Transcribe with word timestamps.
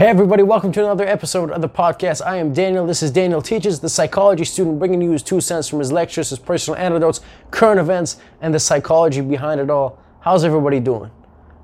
Hey, 0.00 0.06
everybody, 0.06 0.42
welcome 0.42 0.72
to 0.72 0.80
another 0.82 1.06
episode 1.06 1.50
of 1.50 1.60
the 1.60 1.68
podcast. 1.68 2.24
I 2.24 2.38
am 2.38 2.54
Daniel. 2.54 2.86
This 2.86 3.02
is 3.02 3.10
Daniel 3.10 3.42
Teaches, 3.42 3.80
the 3.80 3.90
psychology 3.90 4.46
student, 4.46 4.78
bringing 4.78 5.02
you 5.02 5.10
his 5.10 5.22
two 5.22 5.42
cents 5.42 5.68
from 5.68 5.78
his 5.78 5.92
lectures, 5.92 6.30
his 6.30 6.38
personal 6.38 6.80
anecdotes, 6.80 7.20
current 7.50 7.78
events, 7.78 8.16
and 8.40 8.54
the 8.54 8.58
psychology 8.58 9.20
behind 9.20 9.60
it 9.60 9.68
all. 9.68 9.98
How's 10.20 10.42
everybody 10.42 10.80
doing? 10.80 11.10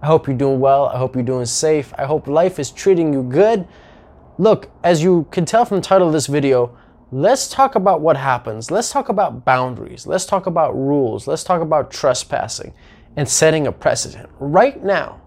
I 0.03 0.07
hope 0.09 0.27
you're 0.27 0.37
doing 0.37 0.61
well. 0.61 0.85
I 0.85 0.99
hope 0.99 1.15
you're 1.15 1.25
doing 1.25 1.47
safe. 1.47 1.95
I 1.97 2.05
hope 2.05 2.27
life 2.27 2.59
is 2.59 2.71
treating 2.71 3.11
you 3.11 3.23
good. 3.23 3.67
Look, 4.37 4.69
as 4.85 5.03
you 5.03 5.27
can 5.31 5.47
tell 5.47 5.65
from 5.65 5.79
the 5.79 5.83
title 5.83 6.07
of 6.07 6.13
this 6.13 6.27
video, 6.27 6.77
let's 7.11 7.49
talk 7.49 7.75
about 7.75 8.03
what 8.03 8.19
happens. 8.19 8.71
Let's 8.71 8.91
talk 8.91 9.09
about 9.09 9.47
boundaries. 9.47 10.07
Let's 10.07 10.27
talk 10.27 10.45
about 10.45 10.77
rules. 10.77 11.27
Let's 11.27 11.43
talk 11.43 11.63
about 11.63 11.91
trespassing 11.91 12.75
and 13.17 13.27
setting 13.27 13.67
a 13.67 13.73
precedent. 13.73 14.29
Right 14.39 14.85
now, 14.85 15.23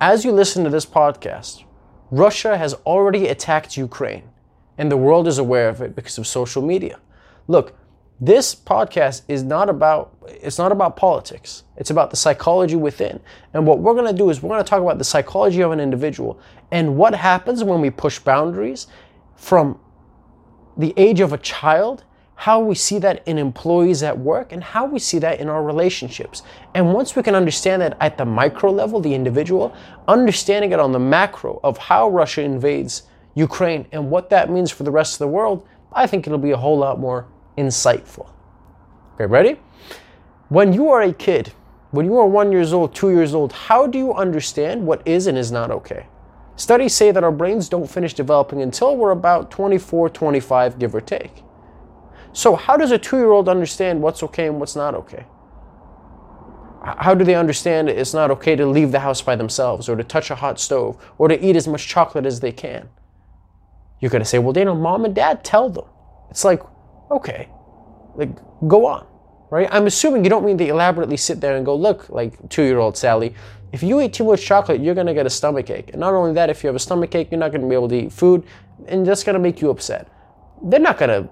as 0.00 0.24
you 0.24 0.32
listen 0.32 0.64
to 0.64 0.70
this 0.70 0.86
podcast, 0.86 1.64
Russia 2.10 2.56
has 2.56 2.74
already 2.86 3.28
attacked 3.28 3.76
Ukraine, 3.76 4.24
and 4.78 4.90
the 4.90 4.96
world 4.96 5.26
is 5.26 5.38
aware 5.38 5.68
of 5.68 5.80
it 5.80 5.94
because 5.94 6.18
of 6.18 6.26
social 6.26 6.62
media. 6.62 6.98
Look, 7.48 7.76
this 8.20 8.54
podcast 8.54 9.22
is 9.28 9.42
not 9.42 9.68
about 9.68 10.16
it's 10.26 10.58
not 10.58 10.72
about 10.72 10.96
politics. 10.96 11.64
It's 11.76 11.90
about 11.90 12.10
the 12.10 12.16
psychology 12.16 12.76
within. 12.76 13.20
And 13.52 13.66
what 13.66 13.80
we're 13.80 13.94
going 13.94 14.06
to 14.06 14.16
do 14.16 14.30
is 14.30 14.42
we're 14.42 14.50
going 14.50 14.62
to 14.62 14.68
talk 14.68 14.80
about 14.80 14.98
the 14.98 15.04
psychology 15.04 15.60
of 15.62 15.72
an 15.72 15.80
individual 15.80 16.38
and 16.70 16.96
what 16.96 17.14
happens 17.14 17.64
when 17.64 17.80
we 17.80 17.90
push 17.90 18.18
boundaries 18.18 18.86
from 19.36 19.78
the 20.76 20.94
age 20.96 21.20
of 21.20 21.32
a 21.32 21.38
child 21.38 22.04
how 22.36 22.60
we 22.60 22.74
see 22.74 22.98
that 22.98 23.22
in 23.26 23.38
employees 23.38 24.02
at 24.02 24.18
work 24.18 24.52
and 24.52 24.62
how 24.62 24.84
we 24.84 24.98
see 24.98 25.18
that 25.20 25.40
in 25.40 25.48
our 25.48 25.62
relationships. 25.62 26.42
And 26.74 26.92
once 26.92 27.14
we 27.14 27.22
can 27.22 27.34
understand 27.34 27.80
that 27.82 27.96
at 28.00 28.18
the 28.18 28.24
micro 28.24 28.70
level, 28.70 29.00
the 29.00 29.14
individual, 29.14 29.74
understanding 30.08 30.72
it 30.72 30.80
on 30.80 30.92
the 30.92 30.98
macro 30.98 31.60
of 31.62 31.78
how 31.78 32.08
Russia 32.08 32.42
invades 32.42 33.04
Ukraine 33.34 33.86
and 33.92 34.10
what 34.10 34.30
that 34.30 34.50
means 34.50 34.70
for 34.70 34.82
the 34.82 34.90
rest 34.90 35.14
of 35.14 35.18
the 35.20 35.28
world, 35.28 35.66
I 35.92 36.06
think 36.06 36.26
it'll 36.26 36.38
be 36.38 36.50
a 36.50 36.56
whole 36.56 36.78
lot 36.78 36.98
more 36.98 37.28
insightful. 37.56 38.30
Okay, 39.14 39.26
ready? 39.26 39.60
When 40.48 40.72
you 40.72 40.90
are 40.90 41.02
a 41.02 41.12
kid, 41.12 41.52
when 41.92 42.06
you 42.06 42.18
are 42.18 42.26
one 42.26 42.50
years 42.50 42.72
old, 42.72 42.94
two 42.94 43.10
years 43.10 43.32
old, 43.32 43.52
how 43.52 43.86
do 43.86 43.98
you 43.98 44.12
understand 44.12 44.84
what 44.84 45.06
is 45.06 45.28
and 45.28 45.38
is 45.38 45.52
not 45.52 45.70
okay? 45.70 46.06
Studies 46.56 46.94
say 46.94 47.12
that 47.12 47.22
our 47.22 47.30
brains 47.30 47.68
don't 47.68 47.88
finish 47.88 48.14
developing 48.14 48.60
until 48.60 48.96
we're 48.96 49.12
about 49.12 49.52
24, 49.52 50.08
25, 50.08 50.78
give 50.78 50.94
or 50.94 51.00
take. 51.00 51.43
So, 52.34 52.56
how 52.56 52.76
does 52.76 52.90
a 52.90 52.98
two 52.98 53.16
year 53.16 53.30
old 53.30 53.48
understand 53.48 54.02
what's 54.02 54.22
okay 54.24 54.48
and 54.48 54.58
what's 54.58 54.74
not 54.76 54.94
okay? 54.94 55.24
How 56.84 57.14
do 57.14 57.24
they 57.24 57.36
understand 57.36 57.88
it's 57.88 58.12
not 58.12 58.30
okay 58.32 58.56
to 58.56 58.66
leave 58.66 58.92
the 58.92 59.00
house 59.00 59.22
by 59.22 59.36
themselves 59.36 59.88
or 59.88 59.96
to 59.96 60.04
touch 60.04 60.30
a 60.30 60.34
hot 60.34 60.60
stove 60.60 61.02
or 61.16 61.28
to 61.28 61.42
eat 61.42 61.56
as 61.56 61.66
much 61.66 61.86
chocolate 61.86 62.26
as 62.26 62.40
they 62.40 62.52
can? 62.52 62.90
You're 64.00 64.10
going 64.10 64.20
to 64.20 64.28
say, 64.28 64.38
well, 64.38 64.52
Daniel, 64.52 64.74
mom 64.74 65.06
and 65.06 65.14
dad 65.14 65.44
tell 65.44 65.70
them. 65.70 65.86
It's 66.28 66.44
like, 66.44 66.60
okay, 67.10 67.48
like, 68.16 68.36
go 68.68 68.84
on, 68.84 69.06
right? 69.50 69.68
I'm 69.70 69.86
assuming 69.86 70.24
you 70.24 70.30
don't 70.30 70.44
mean 70.44 70.58
to 70.58 70.66
elaborately 70.66 71.16
sit 71.16 71.40
there 71.40 71.56
and 71.56 71.64
go, 71.64 71.74
look, 71.74 72.10
like 72.10 72.50
two 72.50 72.64
year 72.64 72.80
old 72.80 72.98
Sally, 72.98 73.34
if 73.72 73.82
you 73.82 74.00
eat 74.02 74.12
too 74.12 74.24
much 74.24 74.44
chocolate, 74.44 74.80
you're 74.82 74.94
going 74.94 75.06
to 75.06 75.14
get 75.14 75.24
a 75.24 75.30
stomach 75.30 75.70
ache. 75.70 75.90
And 75.92 76.00
not 76.00 76.12
only 76.12 76.34
that, 76.34 76.50
if 76.50 76.62
you 76.62 76.66
have 76.66 76.76
a 76.76 76.80
stomach 76.80 77.14
ache, 77.14 77.28
you're 77.30 77.40
not 77.40 77.52
going 77.52 77.62
to 77.62 77.68
be 77.68 77.74
able 77.74 77.88
to 77.88 78.06
eat 78.06 78.12
food 78.12 78.44
and 78.86 79.06
that's 79.06 79.22
going 79.24 79.34
to 79.34 79.40
make 79.40 79.60
you 79.60 79.70
upset. 79.70 80.08
They're 80.62 80.80
not 80.80 80.98
going 80.98 81.10
to 81.10 81.30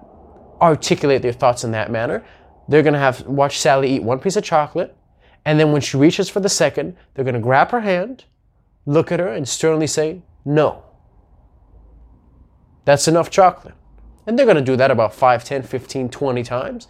articulate 0.61 1.21
their 1.21 1.33
thoughts 1.33 1.63
in 1.63 1.71
that 1.71 1.91
manner. 1.91 2.23
They're 2.67 2.83
going 2.83 2.93
to 2.93 2.99
have 2.99 3.25
watch 3.27 3.59
Sally 3.59 3.95
eat 3.95 4.03
one 4.03 4.19
piece 4.19 4.35
of 4.35 4.43
chocolate, 4.43 4.95
and 5.45 5.59
then 5.59 5.71
when 5.71 5.81
she 5.81 5.97
reaches 5.97 6.29
for 6.29 6.39
the 6.39 6.49
second, 6.49 6.95
they're 7.13 7.25
going 7.25 7.35
to 7.35 7.41
grab 7.41 7.71
her 7.71 7.81
hand, 7.81 8.25
look 8.85 9.11
at 9.11 9.19
her, 9.19 9.27
and 9.27 9.47
sternly 9.47 9.87
say, 9.87 10.21
No. 10.45 10.83
That's 12.85 13.07
enough 13.07 13.29
chocolate. 13.29 13.75
And 14.25 14.37
they're 14.37 14.45
going 14.45 14.57
to 14.57 14.61
do 14.61 14.75
that 14.77 14.91
about 14.91 15.13
5, 15.13 15.43
10, 15.43 15.63
15, 15.63 16.09
20 16.09 16.43
times. 16.43 16.87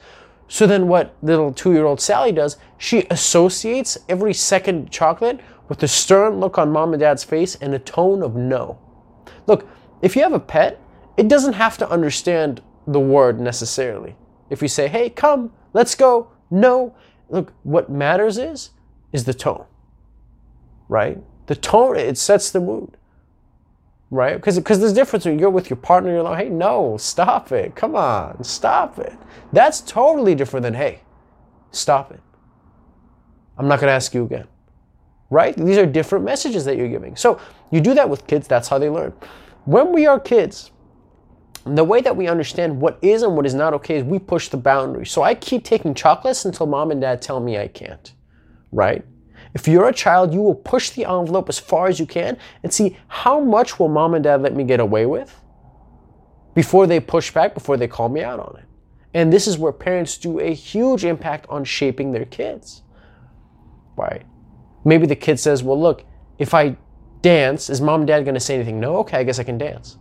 So 0.47 0.67
then, 0.67 0.87
what 0.87 1.15
little 1.21 1.51
two 1.51 1.73
year 1.73 1.85
old 1.85 2.01
Sally 2.01 2.31
does, 2.31 2.57
she 2.77 3.07
associates 3.09 3.97
every 4.07 4.33
second 4.33 4.91
chocolate 4.91 5.39
with 5.67 5.81
a 5.81 5.87
stern 5.87 6.39
look 6.39 6.57
on 6.57 6.71
mom 6.71 6.93
and 6.93 6.99
dad's 6.99 7.23
face 7.23 7.55
and 7.55 7.73
a 7.73 7.79
tone 7.79 8.21
of 8.21 8.35
no. 8.35 8.77
Look, 9.47 9.67
if 10.01 10.15
you 10.15 10.21
have 10.21 10.33
a 10.33 10.39
pet, 10.39 10.79
it 11.17 11.27
doesn't 11.27 11.53
have 11.53 11.77
to 11.79 11.89
understand 11.89 12.61
the 12.87 12.99
word 12.99 13.39
necessarily. 13.39 14.15
If 14.49 14.61
you 14.61 14.67
say, 14.67 14.87
hey, 14.87 15.09
come, 15.09 15.51
let's 15.73 15.95
go, 15.95 16.31
no, 16.51 16.95
look, 17.29 17.53
what 17.63 17.89
matters 17.89 18.37
is, 18.37 18.71
is 19.11 19.25
the 19.25 19.33
tone, 19.33 19.65
right? 20.87 21.17
The 21.47 21.55
tone, 21.55 21.97
it 21.97 22.17
sets 22.17 22.51
the 22.51 22.59
mood, 22.59 22.97
right? 24.09 24.35
Because 24.35 24.57
because 24.57 24.79
there's 24.79 24.91
a 24.91 24.95
difference 24.95 25.25
when 25.25 25.39
you're 25.39 25.49
with 25.49 25.69
your 25.69 25.77
partner, 25.77 26.11
you're 26.11 26.23
like, 26.23 26.43
hey, 26.43 26.49
no, 26.49 26.97
stop 26.97 27.51
it, 27.51 27.75
come 27.75 27.95
on, 27.95 28.43
stop 28.43 28.99
it. 28.99 29.13
That's 29.51 29.81
totally 29.81 30.35
different 30.35 30.63
than, 30.63 30.73
hey, 30.73 31.01
stop 31.71 32.11
it. 32.11 32.21
I'm 33.57 33.67
not 33.67 33.79
going 33.79 33.89
to 33.89 33.93
ask 33.93 34.13
you 34.13 34.23
again, 34.23 34.47
right? 35.29 35.55
These 35.55 35.77
are 35.77 35.85
different 35.85 36.25
messages 36.25 36.65
that 36.65 36.77
you're 36.77 36.89
giving. 36.89 37.15
So 37.15 37.39
you 37.71 37.81
do 37.81 37.93
that 37.93 38.09
with 38.09 38.27
kids, 38.27 38.47
that's 38.47 38.67
how 38.67 38.77
they 38.77 38.89
learn. 38.89 39.13
When 39.65 39.93
we 39.93 40.05
are 40.05 40.19
kids, 40.19 40.71
the 41.65 41.83
way 41.83 42.01
that 42.01 42.15
we 42.15 42.27
understand 42.27 42.81
what 42.81 42.99
is 43.01 43.21
and 43.23 43.35
what 43.35 43.45
is 43.45 43.53
not 43.53 43.73
okay 43.73 43.97
is 43.97 44.03
we 44.03 44.19
push 44.19 44.49
the 44.49 44.57
boundary. 44.57 45.05
So 45.05 45.23
I 45.23 45.33
keep 45.33 45.63
taking 45.63 45.93
chocolates 45.93 46.45
until 46.45 46.65
mom 46.65 46.91
and 46.91 46.99
dad 46.99 47.21
tell 47.21 47.39
me 47.39 47.57
I 47.57 47.67
can't, 47.67 48.13
right? 48.71 49.05
If 49.53 49.67
you're 49.67 49.87
a 49.87 49.93
child, 49.93 50.33
you 50.33 50.41
will 50.41 50.55
push 50.55 50.89
the 50.89 51.05
envelope 51.05 51.47
as 51.47 51.59
far 51.59 51.87
as 51.87 51.99
you 51.99 52.05
can 52.05 52.37
and 52.63 52.73
see 52.73 52.97
how 53.07 53.39
much 53.39 53.79
will 53.79 53.87
mom 53.87 54.13
and 54.13 54.23
dad 54.23 54.41
let 54.41 54.55
me 54.55 54.63
get 54.63 54.79
away 54.79 55.05
with 55.05 55.39
before 56.53 56.87
they 56.87 56.99
push 56.99 57.31
back, 57.31 57.53
before 57.53 57.77
they 57.77 57.87
call 57.87 58.09
me 58.09 58.23
out 58.23 58.39
on 58.39 58.57
it. 58.57 58.65
And 59.13 59.31
this 59.31 59.47
is 59.47 59.57
where 59.57 59.71
parents 59.71 60.17
do 60.17 60.39
a 60.39 60.53
huge 60.53 61.05
impact 61.05 61.45
on 61.49 61.63
shaping 61.63 62.11
their 62.11 62.25
kids, 62.25 62.81
right? 63.95 64.23
Maybe 64.83 65.05
the 65.05 65.15
kid 65.15 65.39
says, 65.39 65.63
well, 65.63 65.79
look, 65.79 66.03
if 66.39 66.53
I 66.53 66.75
dance, 67.21 67.69
is 67.69 67.79
mom 67.79 68.01
and 68.01 68.07
dad 68.07 68.25
going 68.25 68.33
to 68.33 68.39
say 68.39 68.55
anything? 68.55 68.79
No? 68.79 68.97
Okay, 68.97 69.17
I 69.17 69.23
guess 69.23 69.39
I 69.39 69.43
can 69.43 69.57
dance. 69.57 69.97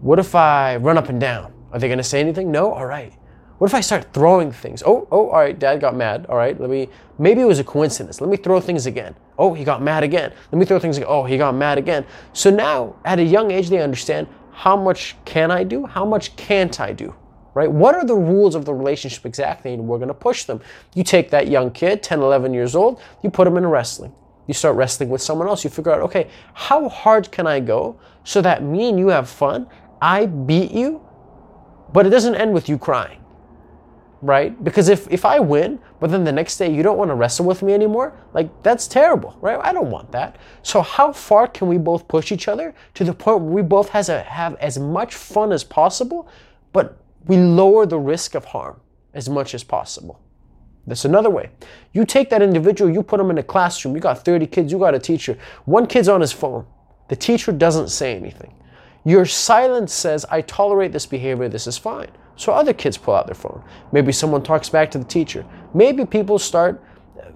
What 0.00 0.18
if 0.18 0.34
I 0.34 0.76
run 0.76 0.98
up 0.98 1.08
and 1.08 1.20
down? 1.20 1.52
Are 1.72 1.78
they 1.78 1.88
going 1.88 1.98
to 1.98 2.04
say 2.04 2.20
anything? 2.20 2.52
No? 2.52 2.72
All 2.72 2.86
right. 2.86 3.12
What 3.58 3.68
if 3.68 3.74
I 3.74 3.80
start 3.80 4.12
throwing 4.12 4.52
things? 4.52 4.82
Oh, 4.84 5.08
oh, 5.10 5.30
all 5.30 5.38
right, 5.38 5.58
dad 5.58 5.80
got 5.80 5.96
mad. 5.96 6.26
All 6.28 6.36
right, 6.36 6.60
let 6.60 6.68
me, 6.68 6.90
maybe 7.18 7.40
it 7.40 7.46
was 7.46 7.58
a 7.58 7.64
coincidence. 7.64 8.20
Let 8.20 8.28
me 8.28 8.36
throw 8.36 8.60
things 8.60 8.84
again. 8.84 9.14
Oh, 9.38 9.54
he 9.54 9.64
got 9.64 9.80
mad 9.80 10.02
again. 10.02 10.34
Let 10.52 10.58
me 10.58 10.66
throw 10.66 10.78
things 10.78 10.98
again. 10.98 11.08
Oh, 11.10 11.24
he 11.24 11.38
got 11.38 11.54
mad 11.54 11.78
again. 11.78 12.04
So 12.34 12.50
now, 12.50 12.96
at 13.06 13.18
a 13.18 13.24
young 13.24 13.50
age, 13.50 13.70
they 13.70 13.80
understand 13.80 14.28
how 14.52 14.76
much 14.76 15.16
can 15.24 15.50
I 15.50 15.64
do? 15.64 15.86
How 15.86 16.04
much 16.04 16.36
can't 16.36 16.78
I 16.78 16.92
do? 16.92 17.14
Right? 17.54 17.70
What 17.70 17.94
are 17.94 18.04
the 18.04 18.14
rules 18.14 18.54
of 18.54 18.66
the 18.66 18.74
relationship 18.74 19.24
exactly? 19.24 19.72
And 19.72 19.88
we're 19.88 19.98
going 19.98 20.08
to 20.08 20.14
push 20.14 20.44
them. 20.44 20.60
You 20.94 21.04
take 21.04 21.30
that 21.30 21.48
young 21.48 21.70
kid, 21.70 22.02
10, 22.02 22.20
11 22.20 22.52
years 22.52 22.76
old, 22.76 23.00
you 23.22 23.30
put 23.30 23.46
him 23.46 23.56
in 23.56 23.64
wrestling. 23.66 24.14
You 24.46 24.52
start 24.52 24.76
wrestling 24.76 25.08
with 25.08 25.22
someone 25.22 25.48
else. 25.48 25.64
You 25.64 25.70
figure 25.70 25.92
out, 25.92 26.02
okay, 26.02 26.28
how 26.52 26.90
hard 26.90 27.30
can 27.32 27.46
I 27.46 27.60
go 27.60 27.98
so 28.22 28.42
that 28.42 28.62
me 28.62 28.90
and 28.90 28.98
you 28.98 29.08
have 29.08 29.28
fun 29.28 29.66
I 30.00 30.26
beat 30.26 30.70
you, 30.70 31.02
but 31.92 32.06
it 32.06 32.10
doesn't 32.10 32.34
end 32.34 32.52
with 32.52 32.68
you 32.68 32.78
crying, 32.78 33.24
right? 34.20 34.62
Because 34.62 34.88
if, 34.88 35.10
if 35.10 35.24
I 35.24 35.40
win, 35.40 35.78
but 36.00 36.10
then 36.10 36.24
the 36.24 36.32
next 36.32 36.58
day 36.58 36.72
you 36.72 36.82
don't 36.82 36.98
want 36.98 37.10
to 37.10 37.14
wrestle 37.14 37.46
with 37.46 37.62
me 37.62 37.72
anymore, 37.72 38.18
like 38.34 38.50
that's 38.62 38.86
terrible, 38.86 39.36
right? 39.40 39.58
I 39.62 39.72
don't 39.72 39.90
want 39.90 40.12
that. 40.12 40.36
So 40.62 40.82
how 40.82 41.12
far 41.12 41.46
can 41.48 41.68
we 41.68 41.78
both 41.78 42.06
push 42.08 42.32
each 42.32 42.48
other 42.48 42.74
to 42.94 43.04
the 43.04 43.14
point 43.14 43.40
where 43.40 43.52
we 43.52 43.62
both 43.62 43.88
has 43.90 44.08
a, 44.08 44.22
have 44.22 44.56
as 44.56 44.78
much 44.78 45.14
fun 45.14 45.52
as 45.52 45.64
possible, 45.64 46.28
but 46.72 46.98
we 47.26 47.36
lower 47.36 47.86
the 47.86 47.98
risk 47.98 48.34
of 48.34 48.44
harm 48.44 48.80
as 49.14 49.28
much 49.28 49.54
as 49.54 49.64
possible? 49.64 50.20
That's 50.86 51.04
another 51.04 51.30
way. 51.30 51.50
You 51.92 52.04
take 52.04 52.30
that 52.30 52.42
individual, 52.42 52.90
you 52.90 53.02
put 53.02 53.18
them 53.18 53.30
in 53.30 53.38
a 53.38 53.42
classroom, 53.42 53.94
you 53.94 54.00
got 54.00 54.24
30 54.24 54.46
kids, 54.46 54.70
you 54.70 54.78
got 54.78 54.94
a 54.94 54.98
teacher. 54.98 55.36
One 55.64 55.86
kid's 55.86 56.08
on 56.08 56.20
his 56.20 56.32
phone. 56.32 56.64
The 57.08 57.16
teacher 57.16 57.50
doesn't 57.50 57.88
say 57.88 58.14
anything. 58.14 58.54
Your 59.06 59.24
silence 59.24 59.94
says, 59.94 60.26
I 60.32 60.40
tolerate 60.40 60.90
this 60.90 61.06
behavior, 61.06 61.48
this 61.48 61.68
is 61.68 61.78
fine. 61.78 62.10
So 62.34 62.52
other 62.52 62.72
kids 62.72 62.98
pull 62.98 63.14
out 63.14 63.26
their 63.26 63.36
phone. 63.36 63.62
Maybe 63.92 64.10
someone 64.10 64.42
talks 64.42 64.68
back 64.68 64.90
to 64.90 64.98
the 64.98 65.04
teacher. 65.04 65.46
Maybe 65.72 66.04
people 66.04 66.40
start 66.40 66.82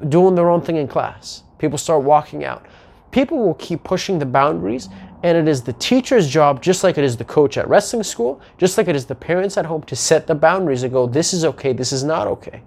doing 0.08 0.34
their 0.34 0.50
own 0.50 0.62
thing 0.62 0.76
in 0.76 0.88
class. 0.88 1.44
People 1.58 1.78
start 1.78 2.02
walking 2.02 2.44
out. 2.44 2.66
People 3.12 3.38
will 3.38 3.54
keep 3.54 3.84
pushing 3.84 4.18
the 4.18 4.26
boundaries, 4.26 4.88
and 5.22 5.38
it 5.38 5.46
is 5.46 5.62
the 5.62 5.72
teacher's 5.74 6.28
job, 6.28 6.60
just 6.60 6.82
like 6.82 6.98
it 6.98 7.04
is 7.04 7.16
the 7.16 7.24
coach 7.24 7.56
at 7.56 7.68
wrestling 7.68 8.02
school, 8.02 8.40
just 8.58 8.76
like 8.76 8.88
it 8.88 8.96
is 8.96 9.06
the 9.06 9.14
parents 9.14 9.56
at 9.56 9.64
home, 9.64 9.84
to 9.84 9.94
set 9.94 10.26
the 10.26 10.34
boundaries 10.34 10.82
and 10.82 10.92
go, 10.92 11.06
this 11.06 11.32
is 11.32 11.44
okay, 11.44 11.72
this 11.72 11.92
is 11.92 12.02
not 12.02 12.26
okay. 12.26 12.62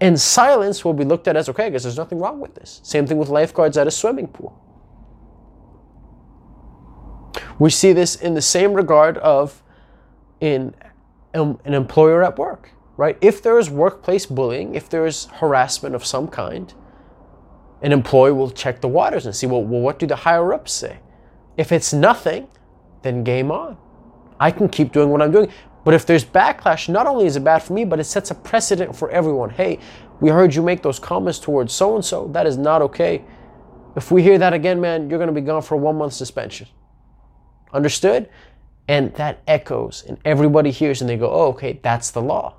And 0.00 0.18
silence 0.18 0.82
will 0.82 0.94
be 0.94 1.04
looked 1.04 1.28
at 1.28 1.36
as 1.36 1.50
okay, 1.50 1.68
because 1.68 1.82
there's 1.82 1.98
nothing 1.98 2.20
wrong 2.20 2.40
with 2.40 2.54
this. 2.54 2.80
Same 2.84 3.06
thing 3.06 3.18
with 3.18 3.28
lifeguards 3.28 3.76
at 3.76 3.86
a 3.86 3.90
swimming 3.90 4.28
pool. 4.28 4.58
We 7.58 7.70
see 7.70 7.92
this 7.92 8.16
in 8.16 8.34
the 8.34 8.42
same 8.42 8.74
regard 8.74 9.18
of 9.18 9.62
in 10.40 10.74
an 11.32 11.58
employer 11.64 12.22
at 12.22 12.38
work, 12.38 12.70
right? 12.96 13.16
If 13.20 13.42
there 13.42 13.58
is 13.58 13.70
workplace 13.70 14.26
bullying, 14.26 14.74
if 14.74 14.88
there 14.88 15.06
is 15.06 15.26
harassment 15.34 15.94
of 15.94 16.04
some 16.04 16.28
kind, 16.28 16.72
an 17.82 17.92
employee 17.92 18.32
will 18.32 18.50
check 18.50 18.80
the 18.80 18.88
waters 18.88 19.26
and 19.26 19.34
see, 19.34 19.46
well, 19.46 19.62
well 19.62 19.80
what 19.80 19.98
do 19.98 20.06
the 20.06 20.16
higher 20.16 20.52
ups 20.52 20.72
say? 20.72 20.98
If 21.56 21.70
it's 21.70 21.92
nothing, 21.92 22.48
then 23.02 23.24
game 23.24 23.50
on. 23.50 23.76
I 24.40 24.50
can 24.50 24.68
keep 24.68 24.92
doing 24.92 25.10
what 25.10 25.22
I'm 25.22 25.30
doing. 25.30 25.50
But 25.84 25.94
if 25.94 26.06
there's 26.06 26.24
backlash, 26.24 26.88
not 26.88 27.06
only 27.06 27.26
is 27.26 27.36
it 27.36 27.44
bad 27.44 27.62
for 27.62 27.74
me, 27.74 27.84
but 27.84 28.00
it 28.00 28.04
sets 28.04 28.30
a 28.30 28.34
precedent 28.34 28.96
for 28.96 29.10
everyone. 29.10 29.50
Hey, 29.50 29.78
we 30.20 30.30
heard 30.30 30.54
you 30.54 30.62
make 30.62 30.82
those 30.82 30.98
comments 30.98 31.38
towards 31.38 31.72
so 31.72 31.94
and 31.94 32.04
so. 32.04 32.28
That 32.28 32.46
is 32.46 32.56
not 32.56 32.80
okay. 32.82 33.22
If 33.94 34.10
we 34.10 34.22
hear 34.22 34.38
that 34.38 34.52
again, 34.54 34.80
man, 34.80 35.10
you're 35.10 35.18
going 35.18 35.32
to 35.32 35.40
be 35.40 35.44
gone 35.44 35.62
for 35.62 35.74
a 35.74 35.78
one 35.78 35.96
month 35.96 36.14
suspension. 36.14 36.66
Understood? 37.74 38.30
And 38.86 39.12
that 39.14 39.42
echoes, 39.48 40.04
and 40.06 40.18
everybody 40.24 40.70
hears 40.70 41.00
and 41.00 41.10
they 41.10 41.16
go, 41.16 41.30
oh, 41.30 41.48
okay, 41.48 41.80
that's 41.82 42.10
the 42.10 42.22
law, 42.22 42.54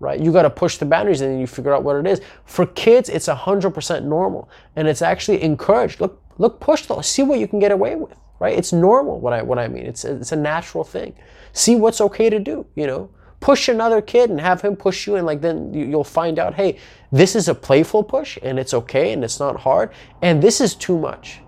right? 0.00 0.20
You 0.20 0.30
got 0.32 0.42
to 0.42 0.50
push 0.50 0.76
the 0.76 0.84
boundaries 0.84 1.20
and 1.20 1.32
then 1.32 1.40
you 1.40 1.46
figure 1.46 1.74
out 1.74 1.82
what 1.82 1.96
it 1.96 2.06
is. 2.06 2.20
For 2.44 2.66
kids, 2.66 3.08
it's 3.08 3.26
100% 3.26 4.04
normal 4.04 4.48
and 4.76 4.86
it's 4.86 5.02
actually 5.02 5.42
encouraged. 5.42 6.00
Look, 6.00 6.22
look, 6.38 6.60
push 6.60 6.86
those, 6.86 7.08
see 7.08 7.22
what 7.22 7.40
you 7.40 7.48
can 7.48 7.58
get 7.58 7.72
away 7.72 7.96
with, 7.96 8.14
right? 8.38 8.56
It's 8.56 8.72
normal, 8.72 9.18
what 9.18 9.32
I, 9.32 9.42
what 9.42 9.58
I 9.58 9.66
mean. 9.66 9.86
It's, 9.86 10.04
it's 10.04 10.32
a 10.32 10.36
natural 10.36 10.84
thing. 10.84 11.14
See 11.52 11.74
what's 11.74 12.00
okay 12.00 12.30
to 12.30 12.38
do, 12.38 12.66
you 12.74 12.86
know? 12.86 13.10
Push 13.40 13.68
another 13.68 14.00
kid 14.00 14.30
and 14.30 14.40
have 14.40 14.60
him 14.60 14.76
push 14.76 15.06
you, 15.06 15.16
and 15.16 15.26
like 15.26 15.40
then 15.40 15.74
you'll 15.74 16.04
find 16.04 16.38
out, 16.38 16.54
hey, 16.54 16.78
this 17.10 17.34
is 17.34 17.48
a 17.48 17.54
playful 17.54 18.04
push 18.04 18.38
and 18.42 18.56
it's 18.56 18.72
okay 18.72 19.12
and 19.12 19.24
it's 19.24 19.40
not 19.40 19.58
hard, 19.58 19.90
and 20.20 20.40
this 20.40 20.60
is 20.60 20.76
too 20.76 20.96
much 20.96 21.40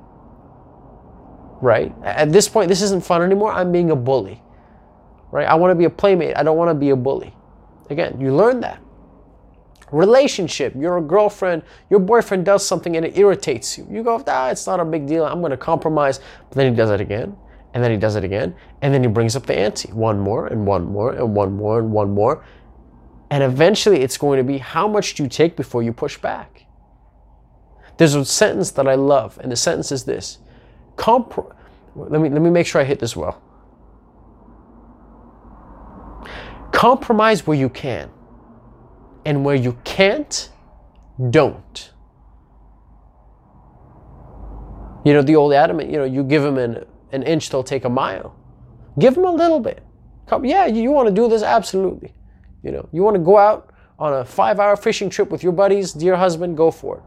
right? 1.65 1.95
At 2.05 2.31
this 2.31 2.47
point, 2.47 2.69
this 2.69 2.83
isn't 2.83 3.05
fun 3.05 3.23
anymore. 3.23 3.51
I'm 3.51 3.73
being 3.73 3.91
a 3.91 3.97
bully, 3.97 4.43
right? 5.33 5.49
I 5.49 5.55
want 5.55 5.71
to 5.71 5.75
be 5.75 5.85
a 5.85 5.91
playmate. 5.91 6.37
I 6.37 6.43
don't 6.43 6.59
want 6.59 6.71
to 6.71 6.75
be 6.75 6.91
a 6.91 6.97
bully. 6.97 7.35
Again, 7.89 8.21
you 8.21 8.37
learn 8.37 8.61
that. 8.61 8.81
Relationship, 9.91 10.75
you're 10.77 10.99
a 10.99 11.03
girlfriend, 11.03 11.63
your 11.89 12.01
boyfriend 12.01 12.45
does 12.45 12.67
something 12.67 12.97
and 12.97 13.07
it 13.07 13.17
irritates 13.17 13.79
you. 13.79 13.87
You 13.91 14.03
go, 14.03 14.23
ah, 14.27 14.51
it's 14.51 14.67
not 14.67 14.79
a 14.79 14.85
big 14.85 15.07
deal. 15.07 15.25
I'm 15.25 15.41
going 15.41 15.53
to 15.53 15.57
compromise. 15.57 16.21
But 16.49 16.57
then 16.57 16.71
he 16.71 16.77
does 16.77 16.91
it 16.91 17.01
again, 17.01 17.37
and 17.73 17.83
then 17.83 17.91
he 17.91 17.97
does 17.97 18.17
it 18.17 18.25
again, 18.25 18.55
and 18.83 18.93
then 18.93 19.03
he 19.03 19.09
brings 19.09 19.35
up 19.35 19.47
the 19.47 19.59
ante. 19.59 19.91
One 19.93 20.21
more, 20.21 20.49
and 20.49 20.67
one 20.67 20.85
more, 20.85 21.13
and 21.13 21.35
one 21.35 21.57
more, 21.57 21.79
and 21.79 21.93
one 21.93 22.13
more. 22.13 22.45
And 23.31 23.43
eventually, 23.43 24.01
it's 24.01 24.19
going 24.19 24.39
to 24.39 24.45
be 24.45 24.59
how 24.59 24.87
much 24.87 25.15
do 25.15 25.23
you 25.23 25.29
take 25.29 25.57
before 25.57 25.83
you 25.83 25.93
push 25.93 26.19
back? 26.19 26.67
There's 27.97 28.15
a 28.15 28.25
sentence 28.25 28.71
that 28.73 28.87
I 28.87 28.97
love, 28.97 29.39
and 29.43 29.51
the 29.51 29.57
sentence 29.57 29.93
is 29.93 30.05
this 30.05 30.39
Compr- 30.97 31.55
let 31.97 32.21
me 32.21 32.29
let 32.29 32.43
me 32.43 32.51
make 32.51 32.67
sure 32.67 32.81
I 32.81 32.85
hit 32.85 32.99
this 32.99 33.17
well. 33.17 33.41
Compromise 36.73 37.47
where 37.47 37.57
you 37.57 37.69
can, 37.69 38.11
and 39.25 39.45
where 39.45 39.55
you 39.55 39.79
can't, 39.85 40.51
don't. 41.31 41.93
You 45.05 45.13
know 45.13 45.23
the 45.23 45.37
old 45.37 45.53
adamant. 45.53 45.91
You 45.91 45.99
know 45.99 46.05
you 46.05 46.25
give 46.25 46.43
them 46.43 46.59
an 46.59 46.85
an 47.13 47.23
inch, 47.23 47.49
they'll 47.51 47.63
take 47.63 47.85
a 47.85 47.89
mile. 47.89 48.35
Give 48.99 49.15
them 49.15 49.25
a 49.25 49.33
little 49.33 49.61
bit. 49.61 49.83
Come, 50.27 50.45
yeah, 50.45 50.67
you, 50.67 50.91
want 50.91 51.09
to 51.09 51.15
do 51.15 51.29
this 51.29 51.43
absolutely. 51.43 52.13
You 52.63 52.73
know 52.73 52.89
you 52.93 53.03
want 53.03 53.15
to 53.15 53.23
go 53.23 53.39
out 53.39 53.71
on 53.99 54.13
a 54.13 54.25
five-hour 54.25 54.77
fishing 54.77 55.09
trip 55.09 55.31
with 55.31 55.43
your 55.43 55.53
buddies, 55.53 55.93
dear 55.93 56.17
husband, 56.17 56.57
go 56.57 56.71
for 56.71 56.99
it. 56.99 57.03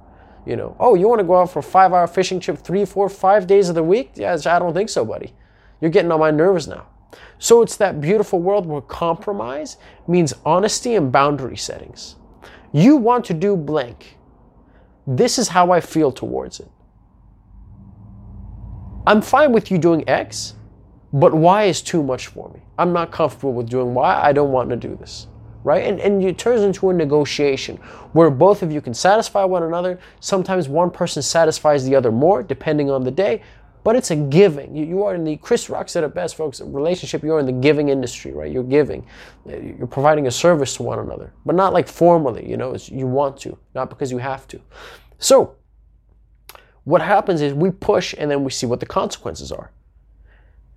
You 0.48 0.56
know, 0.56 0.78
oh, 0.80 0.96
you 0.96 1.10
want 1.10 1.20
to 1.20 1.26
go 1.26 1.36
out 1.36 1.52
for 1.52 1.60
a 1.60 1.64
five 1.64 1.92
hour 1.92 2.08
fishing 2.08 2.40
trip 2.40 2.58
three, 2.60 2.86
four, 2.86 3.10
five 3.10 3.48
days 3.48 3.68
of 3.68 3.76
the 3.76 3.84
week? 3.84 4.12
Yeah, 4.16 4.38
I 4.46 4.60
don't 4.60 4.74
think 4.74 4.88
so, 4.88 5.04
buddy. 5.04 5.34
You're 5.82 5.92
getting 5.92 6.10
on 6.10 6.22
my 6.22 6.32
nerves 6.32 6.70
now. 6.70 6.88
So 7.38 7.62
it's 7.62 7.76
that 7.78 8.00
beautiful 8.00 8.40
world 8.40 8.66
where 8.66 8.80
compromise 8.80 9.76
means 10.08 10.34
honesty 10.46 10.96
and 10.96 11.12
boundary 11.12 11.58
settings. 11.58 12.16
You 12.72 12.96
want 12.96 13.26
to 13.26 13.34
do 13.34 13.58
blank. 13.58 14.18
This 15.06 15.38
is 15.38 15.50
how 15.50 15.72
I 15.72 15.82
feel 15.82 16.14
towards 16.14 16.62
it. 16.62 16.72
I'm 19.06 19.22
fine 19.22 19.52
with 19.52 19.70
you 19.70 19.78
doing 19.78 20.08
X, 20.08 20.56
but 21.12 21.34
Y 21.34 21.66
is 21.66 21.82
too 21.82 22.02
much 22.02 22.28
for 22.28 22.50
me. 22.54 22.62
I'm 22.78 22.94
not 22.94 23.12
comfortable 23.12 23.52
with 23.52 23.70
doing 23.70 23.94
Y. 23.94 24.22
I 24.24 24.32
don't 24.32 24.54
want 24.54 24.70
to 24.70 24.78
do 24.78 24.96
this 24.96 25.28
right? 25.64 25.84
And, 25.84 26.00
and 26.00 26.24
it 26.24 26.38
turns 26.38 26.62
into 26.62 26.90
a 26.90 26.94
negotiation 26.94 27.78
where 28.14 28.30
both 28.30 28.64
of 28.64 28.72
you 28.72 28.82
can 28.82 28.94
satisfy 28.94 29.44
one 29.44 29.64
another. 29.64 30.00
Sometimes 30.20 30.70
one 30.70 30.92
person 30.92 31.22
satisfies 31.22 31.86
the 31.86 31.96
other 31.96 32.12
more, 32.12 32.44
depending 32.44 32.90
on 32.90 33.04
the 33.04 33.12
day, 33.12 33.42
but 33.84 33.96
it's 33.96 34.12
a 34.12 34.16
giving. 34.16 34.76
You, 34.76 34.86
you 34.86 35.04
are 35.04 35.16
in 35.16 35.24
the, 35.24 35.38
Chris 35.38 35.70
Rock 35.70 35.88
said 35.88 36.04
it 36.04 36.14
best, 36.14 36.36
folks, 36.36 36.60
relationship, 36.60 37.24
you're 37.24 37.40
in 37.40 37.46
the 37.46 37.54
giving 37.54 37.90
industry, 37.90 38.34
right? 38.34 38.52
You're 38.52 38.64
giving. 38.64 39.06
You're 39.46 39.88
providing 39.88 40.28
a 40.28 40.32
service 40.32 40.76
to 40.76 40.84
one 40.84 41.00
another, 41.00 41.32
but 41.46 41.56
not 41.56 41.72
like 41.72 41.88
formally, 41.88 42.50
you 42.50 42.58
know, 42.58 42.74
it's, 42.74 42.90
you 42.90 43.08
want 43.08 43.38
to, 43.42 43.58
not 43.76 43.90
because 43.90 44.12
you 44.12 44.18
have 44.18 44.48
to. 44.50 44.60
So, 45.20 45.56
what 46.84 47.02
happens 47.02 47.42
is 47.42 47.54
we 47.54 47.72
push 47.72 48.14
and 48.18 48.30
then 48.30 48.44
we 48.44 48.52
see 48.52 48.66
what 48.66 48.80
the 48.80 48.86
consequences 48.86 49.52
are. 49.52 49.72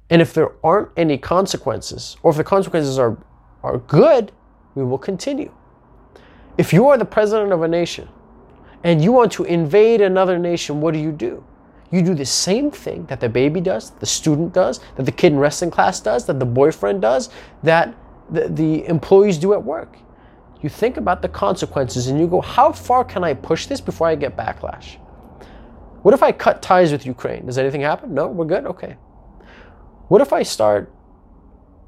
And 0.09 0.21
if 0.21 0.35
there 0.35 0.53
aren't 0.65 0.91
any 0.97 1.19
consequences, 1.19 2.17
or 2.23 2.33
if 2.33 2.37
the 2.37 2.45
consequences 2.45 2.99
are, 2.99 3.17
are 3.63 3.79
good, 3.79 4.33
we 4.75 4.85
will 4.85 4.99
continue. 4.99 5.53
If 6.59 6.73
you 6.73 6.89
are 6.89 6.99
the 6.99 7.05
president 7.05 7.53
of 7.53 7.63
a 7.63 7.69
nation 7.69 8.09
and 8.85 9.03
you 9.03 9.13
want 9.13 9.33
to 9.33 9.45
invade 9.45 10.01
another 10.01 10.39
nation, 10.39 10.81
what 10.81 10.95
do 10.95 11.01
you 11.01 11.13
do? 11.13 11.45
You 11.91 12.03
do 12.03 12.15
the 12.15 12.27
same 12.27 12.71
thing 12.71 13.07
that 13.07 13.21
the 13.21 13.29
baby 13.29 13.61
does, 13.61 13.91
the 13.91 14.07
student 14.07 14.53
does, 14.53 14.81
that 14.97 15.05
the 15.05 15.13
kid 15.13 15.33
in 15.33 15.39
wrestling 15.39 15.71
class 15.71 16.01
does, 16.01 16.27
that 16.27 16.39
the 16.39 16.47
boyfriend 16.47 17.03
does, 17.03 17.31
that 17.63 17.95
the, 18.31 18.49
the 18.49 18.87
employees 18.87 19.39
do 19.39 19.53
at 19.55 19.63
work. 19.63 19.97
You 20.61 20.69
think 20.69 20.99
about 20.99 21.23
the 21.23 21.29
consequences 21.29 22.07
and 22.07 22.21
you 22.21 22.29
go, 22.29 22.41
how 22.41 22.73
far 22.73 23.05
can 23.05 23.25
I 23.25 23.35
push 23.35 23.67
this 23.67 23.81
before 23.81 24.07
I 24.07 24.15
get 24.15 24.37
backlash? 24.37 24.99
What 26.03 26.15
if 26.15 26.23
I 26.23 26.33
cut 26.33 26.63
ties 26.63 26.93
with 26.93 27.07
Ukraine? 27.07 27.47
Does 27.47 27.59
anything 27.59 27.81
happen? 27.81 28.15
No, 28.15 28.29
we're 28.29 28.45
good? 28.45 28.67
Okay. 28.67 28.97
What 30.09 30.21
if 30.21 30.33
I 30.33 30.43
start 30.43 30.93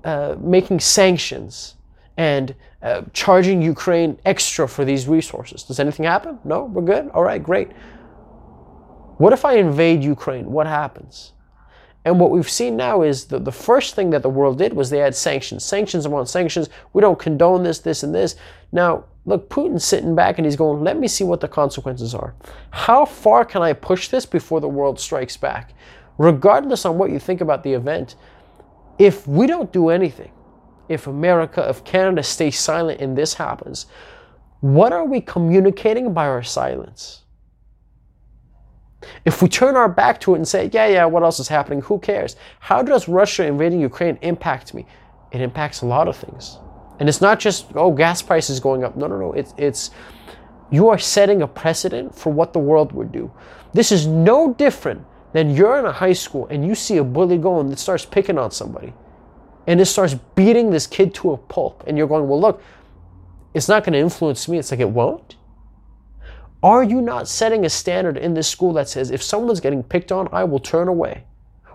uh, 0.05 0.37
making 0.40 0.81
sanctions 0.81 1.76
and 2.17 2.55
uh, 2.82 3.02
charging 3.12 3.62
Ukraine 3.62 4.19
extra 4.25 4.67
for 4.67 4.84
these 4.84 5.06
resources. 5.08 5.62
Does 5.62 5.79
anything 5.79 6.05
happen? 6.05 6.38
No? 6.44 6.64
We're 6.64 6.82
good? 6.82 7.08
All 7.11 7.23
right, 7.23 7.43
great. 7.43 7.70
What 9.19 9.32
if 9.32 9.44
I 9.44 9.55
invade 9.55 10.02
Ukraine? 10.02 10.50
What 10.50 10.67
happens? 10.67 11.32
And 12.05 12.19
what 12.19 12.32
we've 12.32 12.50
seen 12.50 12.76
now 12.76 13.02
is 13.02 13.26
that 13.26 13.44
the 13.44 13.52
first 13.52 13.94
thing 13.94 14.11
that 14.11 14.23
the 14.23 14.29
world 14.29 14.58
did 14.58 14.73
was 14.73 14.90
they 14.90 14.99
had 14.99 15.14
sanctions. 15.14 15.64
Sanctions 15.64 16.05
upon 16.05 16.26
sanctions. 16.26 16.69
We 16.93 17.00
don't 17.00 17.19
condone 17.19 17.62
this, 17.62 17.79
this, 17.79 18.02
and 18.02 18.12
this. 18.12 18.34
Now, 18.73 19.05
look, 19.25 19.49
Putin's 19.49 19.85
sitting 19.85 20.17
back 20.17 20.38
and 20.38 20.44
he's 20.44 20.56
going, 20.56 20.82
let 20.82 20.99
me 20.99 21.06
see 21.06 21.23
what 21.23 21.40
the 21.40 21.46
consequences 21.46 22.14
are. 22.14 22.35
How 22.73 23.05
far 23.05 23.44
can 23.44 23.62
I 23.62 23.73
push 23.73 24.08
this 24.08 24.26
before 24.26 24.61
the 24.61 24.69
world 24.69 24.99
strikes 24.99 25.37
back? 25.37 25.75
Regardless 26.19 26.85
on 26.85 26.99
what 26.99 27.11
you 27.11 27.20
think 27.20 27.40
about 27.40 27.62
the 27.62 27.73
event, 27.73 28.17
if 28.99 29.26
we 29.28 29.46
don't 29.46 29.73
do 29.73 29.88
anything, 29.88 30.33
if 30.89 31.07
America, 31.07 31.67
if 31.69 31.85
Canada 31.85 32.23
stays 32.23 32.59
silent 32.59 33.01
and 33.01 33.17
this 33.17 33.35
happens, 33.35 33.87
what 34.61 34.93
are 34.93 35.05
we 35.05 35.21
communicating 35.21 36.12
by 36.12 36.27
our 36.27 36.43
silence? 36.43 37.23
If 39.25 39.43
we 39.43 39.49
turn 39.49 39.77
our 39.77 39.89
back 39.89 40.21
to 40.21 40.35
it 40.35 40.37
and 40.37 40.47
say, 40.47 40.71
yeah, 40.73 40.87
yeah, 40.87 41.05
what 41.05 41.23
else 41.23 41.41
is 41.41 41.49
happening? 41.49 41.81
Who 41.83 41.99
cares? 41.99 42.37
How 42.61 42.83
does 42.83 43.09
Russia 43.09 43.45
invading 43.45 43.81
Ukraine 43.81 44.19
impact 44.23 44.75
me? 44.75 44.87
It 45.33 45.41
impacts 45.41 45.83
a 45.83 45.87
lot 45.87 46.07
of 46.07 46.17
things. 46.17 46.59
And 47.01 47.09
it's 47.09 47.21
not 47.21 47.41
just, 47.41 47.67
oh, 47.75 47.91
gas 47.91 48.23
prices 48.23 48.61
going 48.61 48.85
up. 48.85 48.97
No, 48.97 49.09
no, 49.09 49.19
no. 49.19 49.33
It's, 49.33 49.55
it's, 49.57 49.91
you 50.71 50.89
are 50.89 50.99
setting 50.99 51.43
a 51.43 51.49
precedent 51.49 52.15
for 52.15 52.33
what 52.33 52.53
the 52.53 52.59
world 52.61 52.93
would 52.93 53.11
do. 53.11 53.33
This 53.73 53.91
is 53.91 54.07
no 54.07 54.55
different 54.55 55.05
than 55.33 55.51
you're 55.51 55.79
in 55.79 55.87
a 55.87 55.93
high 55.93 56.12
school 56.12 56.47
and 56.49 56.65
you 56.65 56.75
see 56.75 56.99
a 56.99 57.05
bully 57.05 57.39
going 57.39 57.69
that 57.71 57.79
starts 57.79 58.05
picking 58.05 58.39
on 58.39 58.51
somebody 58.51 58.93
and 59.66 59.81
it 59.81 59.87
starts 59.87 60.14
beating 60.35 60.71
this 60.71 60.87
kid 60.87 61.14
to 61.14 61.33
a 61.33 61.37
pulp. 61.37 61.85
And 61.87 61.97
you're 61.97 62.09
going, 62.09 62.28
well, 62.28 62.40
look, 62.40 62.62
it's 63.54 63.69
not 63.69 63.85
going 63.85 63.92
to 63.92 63.99
influence 63.99 64.49
me. 64.49 64.59
It's 64.59 64.71
like, 64.71 64.81
it 64.81 64.90
won't. 64.90 65.37
Are 66.62 66.83
you 66.83 67.00
not 67.00 67.28
setting 67.28 67.64
a 67.64 67.71
standard 67.71 68.16
in 68.16 68.35
this 68.35 68.49
school 68.49 68.73
that 68.75 68.88
says 68.88 69.11
if 69.11 69.23
someone's 69.23 69.61
getting 69.61 69.83
picked 69.83 70.12
on, 70.12 70.28
I 70.33 70.45
will 70.45 70.61
turn 70.61 70.88
away? 70.88 71.25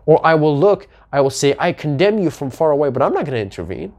Or 0.06 0.25
I 0.25 0.36
will 0.36 0.58
look, 0.58 0.88
I 1.12 1.20
will 1.20 1.29
say, 1.29 1.56
I 1.60 1.74
condemn 1.74 2.17
you 2.20 2.29
from 2.29 2.50
far 2.50 2.72
away, 2.72 2.89
but 2.89 3.01
I'm 3.01 3.13
not 3.13 3.25
going 3.25 3.36
to 3.36 3.41
intervene. 3.41 3.94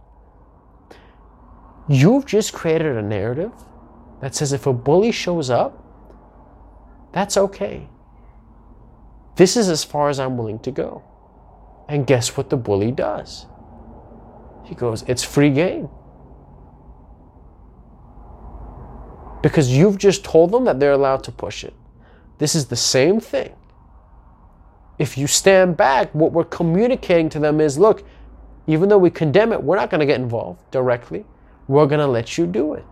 You've 1.89 2.25
just 2.25 2.55
created 2.55 2.97
a 2.97 3.03
narrative 3.03 3.53
that 4.21 4.35
says 4.35 4.53
if 4.53 4.67
a 4.67 4.73
bully 4.73 5.13
shows 5.13 5.51
up, 5.51 5.85
that's 7.13 7.37
okay. 7.37 7.89
This 9.37 9.57
is 9.57 9.69
as 9.69 9.85
far 9.85 10.09
as 10.09 10.19
I'm 10.19 10.37
willing 10.37 10.59
to 10.61 10.71
go. 10.71 11.03
And 11.89 12.07
guess 12.07 12.37
what 12.37 12.51
the 12.51 12.57
bully 12.57 12.91
does? 12.91 13.47
He 14.69 14.75
goes, 14.75 15.03
It's 15.09 15.25
free 15.25 15.51
game. 15.51 15.89
Because 19.43 19.75
you've 19.75 19.97
just 19.97 20.25
told 20.25 20.51
them 20.51 20.65
that 20.65 20.79
they're 20.79 20.93
allowed 20.93 21.25
to 21.25 21.33
push 21.33 21.65
it. 21.65 21.75
This 22.37 22.55
is 22.55 22.67
the 22.67 22.77
same 22.77 23.19
thing. 23.19 23.55
If 24.99 25.17
you 25.17 25.27
stand 25.27 25.77
back, 25.77 26.15
what 26.15 26.33
we're 26.33 26.45
communicating 26.45 27.31
to 27.31 27.39
them 27.39 27.61
is 27.61 27.79
look, 27.79 28.07
even 28.67 28.91
though 28.91 28.99
we 28.99 29.11
condemn 29.11 29.53
it, 29.53 29.63
we're 29.63 29.77
not 29.77 29.91
going 29.91 30.01
to 30.01 30.07
get 30.07 30.21
involved 30.21 30.61
directly. 30.71 31.25
We're 31.67 31.87
going 31.87 32.01
to 32.01 32.07
let 32.07 32.37
you 32.37 32.47
do 32.47 32.75
it. 32.75 32.85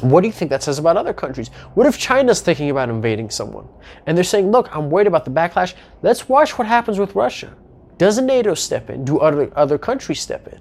What 0.00 0.22
do 0.22 0.26
you 0.26 0.32
think 0.32 0.50
that 0.50 0.62
says 0.62 0.78
about 0.78 0.96
other 0.96 1.12
countries? 1.12 1.48
What 1.74 1.86
if 1.86 1.98
China's 1.98 2.40
thinking 2.40 2.70
about 2.70 2.88
invading 2.88 3.30
someone? 3.30 3.68
And 4.06 4.16
they're 4.16 4.24
saying, 4.24 4.50
look, 4.50 4.74
I'm 4.74 4.90
worried 4.90 5.06
about 5.06 5.24
the 5.24 5.30
backlash. 5.30 5.74
Let's 6.02 6.28
watch 6.28 6.58
what 6.58 6.66
happens 6.66 6.98
with 6.98 7.14
Russia. 7.14 7.56
Does 7.98 8.20
NATO 8.20 8.54
step 8.54 8.90
in? 8.90 9.04
Do 9.04 9.18
other, 9.18 9.50
other 9.56 9.78
countries 9.78 10.20
step 10.20 10.46
in? 10.48 10.60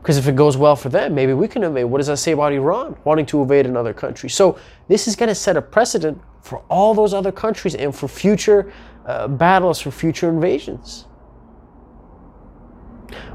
Because 0.00 0.16
if 0.16 0.26
it 0.26 0.36
goes 0.36 0.56
well 0.56 0.76
for 0.76 0.88
them, 0.88 1.14
maybe 1.14 1.32
we 1.32 1.48
can 1.48 1.62
invade. 1.62 1.84
What 1.84 1.98
does 1.98 2.06
that 2.06 2.16
say 2.16 2.32
about 2.32 2.52
Iran 2.52 2.96
wanting 3.04 3.26
to 3.26 3.42
invade 3.42 3.66
another 3.66 3.92
country? 3.92 4.30
So 4.30 4.58
this 4.88 5.06
is 5.06 5.16
going 5.16 5.28
to 5.28 5.34
set 5.34 5.56
a 5.56 5.62
precedent 5.62 6.20
for 6.40 6.58
all 6.70 6.94
those 6.94 7.12
other 7.12 7.32
countries 7.32 7.74
and 7.74 7.94
for 7.94 8.08
future 8.08 8.72
uh, 9.06 9.28
battles, 9.28 9.80
for 9.80 9.90
future 9.90 10.28
invasions. 10.28 11.04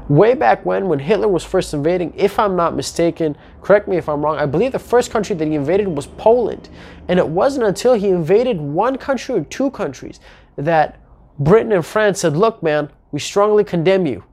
Way 0.08 0.34
back 0.34 0.66
when, 0.66 0.88
when 0.88 0.98
Hitler 0.98 1.28
was 1.28 1.44
first 1.44 1.72
invading, 1.72 2.12
if 2.16 2.38
I'm 2.38 2.56
not 2.56 2.74
mistaken, 2.74 3.36
correct 3.62 3.88
me 3.88 3.96
if 3.96 4.08
I'm 4.08 4.22
wrong, 4.22 4.36
I 4.36 4.44
believe 4.44 4.72
the 4.72 4.78
first 4.78 5.10
country 5.10 5.34
that 5.36 5.48
he 5.48 5.54
invaded 5.54 5.88
was 5.88 6.06
Poland. 6.06 6.68
And 7.08 7.18
it 7.18 7.26
wasn't 7.26 7.66
until 7.66 7.94
he 7.94 8.08
invaded 8.08 8.60
one 8.60 8.98
country 8.98 9.34
or 9.34 9.44
two 9.44 9.70
countries 9.70 10.20
that 10.56 11.00
Britain 11.38 11.72
and 11.72 11.84
France 11.84 12.20
said, 12.20 12.36
look, 12.36 12.62
man, 12.62 12.90
we 13.12 13.20
strongly 13.20 13.64
condemn 13.64 14.06
you. 14.06 14.24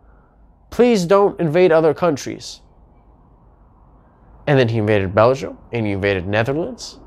Please 0.69 1.05
don't 1.05 1.39
invade 1.39 1.71
other 1.71 1.93
countries. 1.93 2.61
And 4.47 4.57
then 4.57 4.69
he 4.69 4.77
invaded 4.77 5.13
Belgium 5.13 5.57
and 5.71 5.85
he 5.85 5.91
invaded 5.91 6.27
Netherlands. 6.27 6.99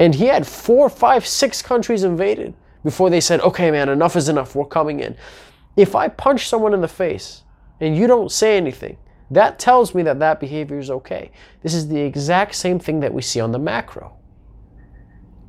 And 0.00 0.14
he 0.14 0.26
had 0.26 0.46
four, 0.46 0.88
five, 0.88 1.26
six 1.26 1.60
countries 1.60 2.04
invaded 2.04 2.54
before 2.84 3.10
they 3.10 3.20
said, 3.20 3.40
okay, 3.40 3.70
man, 3.70 3.88
enough 3.88 4.16
is 4.16 4.28
enough. 4.28 4.54
We're 4.54 4.64
coming 4.64 5.00
in. 5.00 5.16
If 5.76 5.94
I 5.96 6.08
punch 6.08 6.48
someone 6.48 6.74
in 6.74 6.80
the 6.80 6.88
face 6.88 7.42
and 7.80 7.96
you 7.96 8.06
don't 8.06 8.30
say 8.30 8.56
anything, 8.56 8.96
that 9.30 9.58
tells 9.58 9.94
me 9.94 10.02
that 10.04 10.18
that 10.20 10.40
behavior 10.40 10.78
is 10.78 10.90
okay. 10.90 11.30
This 11.62 11.74
is 11.74 11.88
the 11.88 12.00
exact 12.00 12.54
same 12.54 12.78
thing 12.78 13.00
that 13.00 13.12
we 13.12 13.22
see 13.22 13.40
on 13.40 13.52
the 13.52 13.58
macro. 13.58 14.16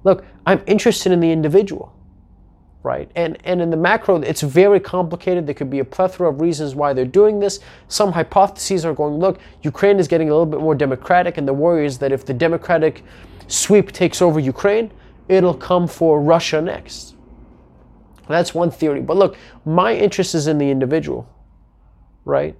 Look, 0.03 0.25
I'm 0.45 0.63
interested 0.65 1.11
in 1.11 1.19
the 1.19 1.31
individual, 1.31 1.93
right? 2.83 3.12
And, 3.15 3.38
and 3.43 3.62
in 3.62 3.69
the 3.69 3.77
macro, 3.77 4.17
it's 4.21 4.41
very 4.41 4.79
complicated. 4.79 5.45
There 5.45 5.53
could 5.53 5.69
be 5.69 5.79
a 5.79 5.86
plethora 5.86 6.29
of 6.29 6.39
reasons 6.39 6.75
why 6.75 6.93
they're 6.93 7.05
doing 7.05 7.39
this. 7.39 7.59
Some 7.88 8.13
hypotheses 8.13 8.86
are 8.86 8.93
going, 8.93 9.15
look, 9.15 9.39
Ukraine 9.63 10.00
is 10.00 10.07
getting 10.07 10.29
a 10.29 10.31
little 10.31 10.45
bit 10.45 10.62
more 10.62 10.75
democratic, 10.75 11.38
and 11.38 11.48
the 11.48 11.53
worry 11.53 11.86
is 11.86 11.98
that 12.00 12.12
if 12.12 12.25
the 12.25 12.33
democratic 12.33 13.03
sweep 13.48 13.91
takes 13.91 14.21
over 14.21 14.39
Ukraine, 14.39 14.91
it'll 15.27 15.53
come 15.53 15.88
for 15.88 16.21
Russia 16.21 16.62
next. 16.62 17.15
That's 18.27 18.53
one 18.53 18.71
theory. 18.71 19.01
But 19.01 19.17
look, 19.17 19.36
my 19.65 19.95
interest 19.95 20.36
is 20.36 20.48
in 20.48 20.59
the 20.59 20.69
individual, 20.69 21.27
right? 22.25 22.55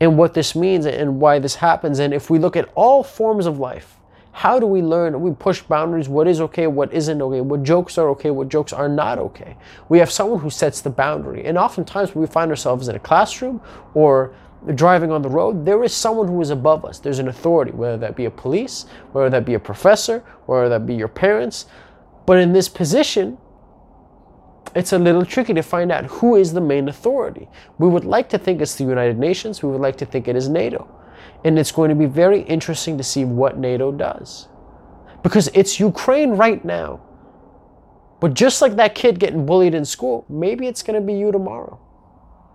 And 0.00 0.18
what 0.18 0.34
this 0.34 0.56
means 0.56 0.86
and 0.86 1.20
why 1.20 1.38
this 1.38 1.54
happens. 1.56 1.98
And 2.00 2.12
if 2.12 2.30
we 2.30 2.38
look 2.38 2.56
at 2.56 2.68
all 2.74 3.04
forms 3.04 3.46
of 3.46 3.58
life, 3.58 3.98
how 4.32 4.58
do 4.58 4.66
we 4.66 4.80
learn? 4.80 5.20
We 5.20 5.32
push 5.32 5.60
boundaries. 5.62 6.08
What 6.08 6.26
is 6.26 6.40
okay? 6.40 6.66
What 6.66 6.92
isn't 6.92 7.20
okay? 7.20 7.42
What 7.42 7.62
jokes 7.62 7.98
are 7.98 8.08
okay? 8.10 8.30
What 8.30 8.48
jokes 8.48 8.72
are 8.72 8.88
not 8.88 9.18
okay? 9.18 9.56
We 9.88 9.98
have 9.98 10.10
someone 10.10 10.40
who 10.40 10.50
sets 10.50 10.80
the 10.80 10.90
boundary. 10.90 11.44
And 11.44 11.58
oftentimes 11.58 12.14
we 12.14 12.26
find 12.26 12.50
ourselves 12.50 12.88
in 12.88 12.96
a 12.96 12.98
classroom 12.98 13.60
or 13.94 14.34
driving 14.74 15.10
on 15.10 15.22
the 15.22 15.28
road, 15.28 15.66
there 15.66 15.82
is 15.84 15.92
someone 15.92 16.28
who 16.28 16.40
is 16.40 16.50
above 16.50 16.84
us. 16.84 16.98
There's 16.98 17.18
an 17.18 17.28
authority, 17.28 17.72
whether 17.72 17.98
that 17.98 18.16
be 18.16 18.24
a 18.24 18.30
police, 18.30 18.86
whether 19.12 19.28
that 19.28 19.44
be 19.44 19.54
a 19.54 19.60
professor, 19.60 20.20
whether 20.46 20.68
that 20.68 20.86
be 20.86 20.94
your 20.94 21.08
parents. 21.08 21.66
But 22.24 22.38
in 22.38 22.52
this 22.52 22.68
position, 22.68 23.38
it's 24.74 24.92
a 24.92 24.98
little 24.98 25.26
tricky 25.26 25.52
to 25.54 25.62
find 25.62 25.92
out 25.92 26.06
who 26.06 26.36
is 26.36 26.52
the 26.52 26.60
main 26.60 26.88
authority. 26.88 27.48
We 27.78 27.88
would 27.88 28.04
like 28.04 28.28
to 28.30 28.38
think 28.38 28.62
it's 28.62 28.76
the 28.76 28.84
United 28.84 29.18
Nations, 29.18 29.62
we 29.62 29.70
would 29.70 29.80
like 29.80 29.96
to 29.98 30.06
think 30.06 30.28
it 30.28 30.36
is 30.36 30.48
NATO. 30.48 30.88
And 31.44 31.58
it's 31.58 31.72
going 31.72 31.88
to 31.88 31.94
be 31.94 32.06
very 32.06 32.42
interesting 32.42 32.96
to 32.98 33.04
see 33.04 33.24
what 33.24 33.58
NATO 33.58 33.92
does. 33.92 34.48
Because 35.22 35.48
it's 35.54 35.80
Ukraine 35.80 36.30
right 36.30 36.64
now. 36.64 37.00
But 38.20 38.34
just 38.34 38.62
like 38.62 38.76
that 38.76 38.94
kid 38.94 39.18
getting 39.18 39.44
bullied 39.44 39.74
in 39.74 39.84
school, 39.84 40.24
maybe 40.28 40.66
it's 40.66 40.82
going 40.82 41.00
to 41.00 41.04
be 41.04 41.14
you 41.14 41.32
tomorrow. 41.32 41.80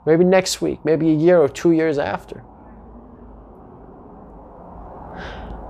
Maybe 0.06 0.24
next 0.24 0.62
week, 0.62 0.84
maybe 0.86 1.10
a 1.10 1.14
year 1.14 1.40
or 1.40 1.50
two 1.50 1.72
years 1.72 1.98
after. 1.98 2.44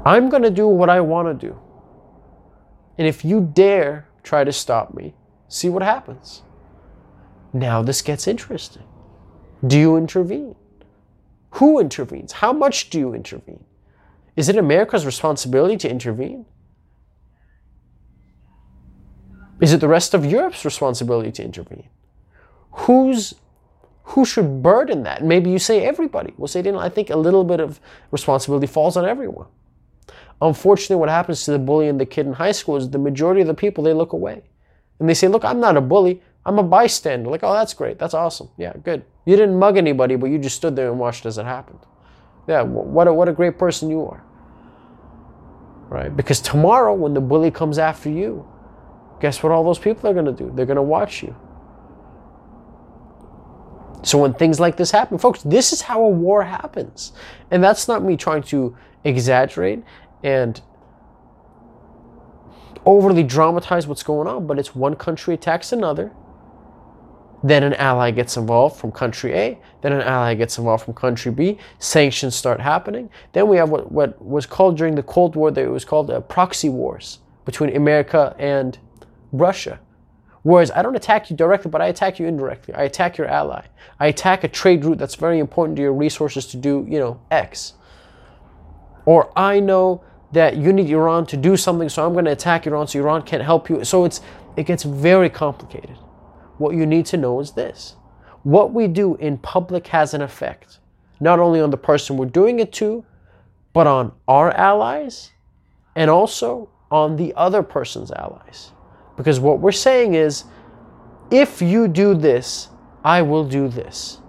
I'm 0.05 0.29
going 0.29 0.43
to 0.43 0.51
do 0.51 0.67
what 0.67 0.89
I 0.89 1.01
want 1.01 1.27
to 1.27 1.47
do. 1.47 1.59
And 2.97 3.07
if 3.07 3.25
you 3.25 3.49
dare 3.53 4.07
try 4.23 4.43
to 4.43 4.51
stop 4.51 4.93
me, 4.93 5.15
See 5.47 5.69
what 5.69 5.81
happens. 5.81 6.43
Now 7.53 7.81
this 7.81 8.01
gets 8.01 8.27
interesting. 8.27 8.83
Do 9.65 9.79
you 9.79 9.97
intervene? 9.97 10.55
Who 11.51 11.79
intervenes? 11.79 12.33
How 12.33 12.53
much 12.53 12.89
do 12.89 12.99
you 12.99 13.13
intervene? 13.13 13.63
Is 14.35 14.49
it 14.49 14.57
America's 14.57 15.05
responsibility 15.05 15.77
to 15.77 15.89
intervene? 15.89 16.45
Is 19.59 19.73
it 19.73 19.79
the 19.79 19.87
rest 19.87 20.13
of 20.13 20.25
Europe's 20.25 20.63
responsibility 20.63 21.31
to 21.31 21.43
intervene? 21.43 21.89
Who's 22.71 23.33
who 24.03 24.23
should 24.23 24.63
burden 24.63 25.03
that? 25.03 25.23
Maybe 25.23 25.49
you 25.49 25.59
say 25.59 25.85
everybody. 25.85 26.33
We'll 26.37 26.47
say, 26.47 26.61
I 26.61 26.87
think 26.87 27.09
a 27.09 27.17
little 27.17 27.43
bit 27.43 27.59
of 27.59 27.81
responsibility 28.11 28.65
falls 28.65 28.95
on 28.95 29.05
everyone. 29.05 29.47
Unfortunately, 30.41 30.95
what 30.95 31.09
happens 31.09 31.43
to 31.43 31.51
the 31.51 31.59
bully 31.59 31.89
and 31.89 31.99
the 31.99 32.05
kid 32.05 32.25
in 32.25 32.33
high 32.33 32.53
school 32.53 32.77
is 32.77 32.89
the 32.89 32.99
majority 32.99 33.41
of 33.41 33.47
the 33.47 33.53
people 33.53 33.83
they 33.83 33.93
look 33.93 34.13
away 34.13 34.43
and 34.99 35.09
they 35.09 35.13
say, 35.13 35.27
Look, 35.27 35.43
I'm 35.43 35.59
not 35.59 35.75
a 35.75 35.81
bully. 35.81 36.21
I'm 36.45 36.59
a 36.59 36.63
bystander. 36.63 37.29
Like, 37.29 37.43
oh, 37.43 37.53
that's 37.53 37.73
great. 37.73 37.99
That's 37.99 38.13
awesome. 38.13 38.49
Yeah, 38.57 38.73
good. 38.83 39.03
You 39.27 39.35
didn't 39.35 39.59
mug 39.59 39.75
anybody, 39.75 40.15
but 40.15 40.27
you 40.27 40.37
just 40.37 40.55
stood 40.55 40.77
there 40.77 40.89
and 40.89 40.97
watched 40.97 41.25
as 41.25 41.37
it 41.37 41.43
happened. 41.43 41.79
Yeah, 42.47 42.61
what 42.61 43.09
a, 43.09 43.13
what 43.13 43.27
a 43.27 43.33
great 43.33 43.59
person 43.59 43.89
you 43.89 44.05
are. 44.05 44.23
Right? 45.89 46.15
Because 46.15 46.39
tomorrow, 46.39 46.93
when 46.93 47.13
the 47.13 47.19
bully 47.19 47.51
comes 47.51 47.77
after 47.77 48.09
you, 48.09 48.47
guess 49.19 49.43
what 49.43 49.51
all 49.51 49.65
those 49.65 49.79
people 49.79 50.09
are 50.09 50.13
going 50.13 50.25
to 50.25 50.31
do? 50.31 50.49
They're 50.55 50.65
going 50.65 50.77
to 50.77 50.81
watch 50.81 51.23
you. 51.23 51.35
So 54.03 54.17
when 54.19 54.33
things 54.33 54.61
like 54.61 54.77
this 54.77 54.91
happen, 54.91 55.17
folks, 55.17 55.41
this 55.41 55.73
is 55.73 55.81
how 55.81 56.01
a 56.05 56.09
war 56.09 56.43
happens. 56.43 57.11
And 57.51 57.61
that's 57.61 57.85
not 57.89 58.01
me 58.01 58.15
trying 58.15 58.43
to 58.43 58.77
exaggerate 59.03 59.83
and 60.23 60.61
overly 62.85 63.23
dramatize 63.23 63.87
what's 63.87 64.03
going 64.03 64.29
on, 64.29 64.47
but 64.47 64.57
it's 64.57 64.73
one 64.73 64.95
country 64.95 65.33
attacks 65.33 65.73
another. 65.73 66.13
Then 67.43 67.63
an 67.63 67.73
ally 67.75 68.11
gets 68.11 68.35
involved 68.35 68.77
from 68.77 68.91
country 68.91 69.33
A. 69.33 69.59
Then 69.81 69.93
an 69.93 70.01
ally 70.01 70.33
gets 70.33 70.57
involved 70.57 70.85
from 70.85 70.93
country 70.95 71.31
B. 71.31 71.57
Sanctions 71.79 72.35
start 72.35 72.59
happening. 72.59 73.09
Then 73.33 73.47
we 73.47 73.57
have 73.57 73.69
what, 73.69 73.91
what 73.91 74.19
was 74.23 74.45
called 74.45 74.77
during 74.77 74.95
the 74.95 75.03
Cold 75.03 75.35
War, 75.35 75.51
that 75.51 75.63
it 75.63 75.69
was 75.69 75.85
called 75.85 76.09
uh, 76.09 76.21
proxy 76.21 76.69
wars 76.69 77.19
between 77.45 77.75
America 77.75 78.35
and 78.39 78.79
Russia. 79.31 79.79
Whereas 80.43 80.71
I 80.71 80.81
don't 80.81 80.95
attack 80.95 81.29
you 81.29 81.35
directly, 81.35 81.69
but 81.69 81.81
I 81.81 81.87
attack 81.87 82.19
you 82.19 82.25
indirectly. 82.25 82.73
I 82.73 82.83
attack 82.83 83.17
your 83.17 83.27
ally. 83.27 83.65
I 83.99 84.07
attack 84.07 84.43
a 84.43 84.47
trade 84.47 84.85
route 84.85 84.97
that's 84.97 85.15
very 85.15 85.39
important 85.39 85.75
to 85.75 85.81
your 85.81 85.93
resources 85.93 86.47
to 86.47 86.57
do, 86.57 86.85
you 86.89 86.99
know, 86.99 87.19
X. 87.29 87.73
Or 89.05 89.31
I 89.37 89.59
know 89.59 90.03
that 90.31 90.57
you 90.57 90.73
need 90.73 90.89
Iran 90.89 91.25
to 91.27 91.37
do 91.37 91.57
something, 91.57 91.89
so 91.89 92.05
I'm 92.05 92.13
going 92.13 92.25
to 92.25 92.31
attack 92.31 92.65
Iran 92.65 92.87
so 92.87 92.99
Iran 92.99 93.21
can't 93.23 93.43
help 93.43 93.69
you. 93.69 93.83
So 93.83 94.05
it's 94.05 94.21
it 94.55 94.65
gets 94.65 94.83
very 94.83 95.29
complicated. 95.29 95.97
What 96.57 96.75
you 96.75 96.85
need 96.85 97.05
to 97.07 97.17
know 97.17 97.39
is 97.39 97.51
this. 97.51 97.95
What 98.43 98.73
we 98.73 98.87
do 98.87 99.15
in 99.15 99.37
public 99.37 99.87
has 99.87 100.13
an 100.13 100.21
effect, 100.21 100.79
not 101.19 101.39
only 101.39 101.59
on 101.59 101.69
the 101.69 101.77
person 101.77 102.17
we're 102.17 102.25
doing 102.25 102.59
it 102.59 102.71
to, 102.73 103.05
but 103.73 103.87
on 103.87 104.11
our 104.27 104.51
allies 104.51 105.31
and 105.95 106.09
also 106.09 106.69
on 106.89 107.15
the 107.15 107.33
other 107.35 107.61
person's 107.61 108.11
allies. 108.11 108.71
Because 109.15 109.39
what 109.39 109.59
we're 109.59 109.71
saying 109.71 110.13
is 110.13 110.45
if 111.29 111.61
you 111.61 111.87
do 111.87 112.13
this, 112.13 112.69
I 113.03 113.21
will 113.21 113.43
do 113.43 113.67
this. 113.67 114.19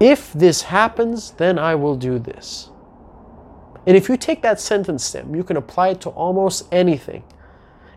If 0.00 0.32
this 0.32 0.62
happens, 0.62 1.32
then 1.32 1.58
I 1.58 1.74
will 1.74 1.96
do 1.96 2.18
this. 2.18 2.70
And 3.86 3.96
if 3.96 4.08
you 4.08 4.16
take 4.16 4.42
that 4.42 4.60
sentence 4.60 5.04
stem, 5.04 5.34
you 5.34 5.44
can 5.44 5.56
apply 5.56 5.88
it 5.88 6.00
to 6.02 6.10
almost 6.10 6.66
anything. 6.72 7.22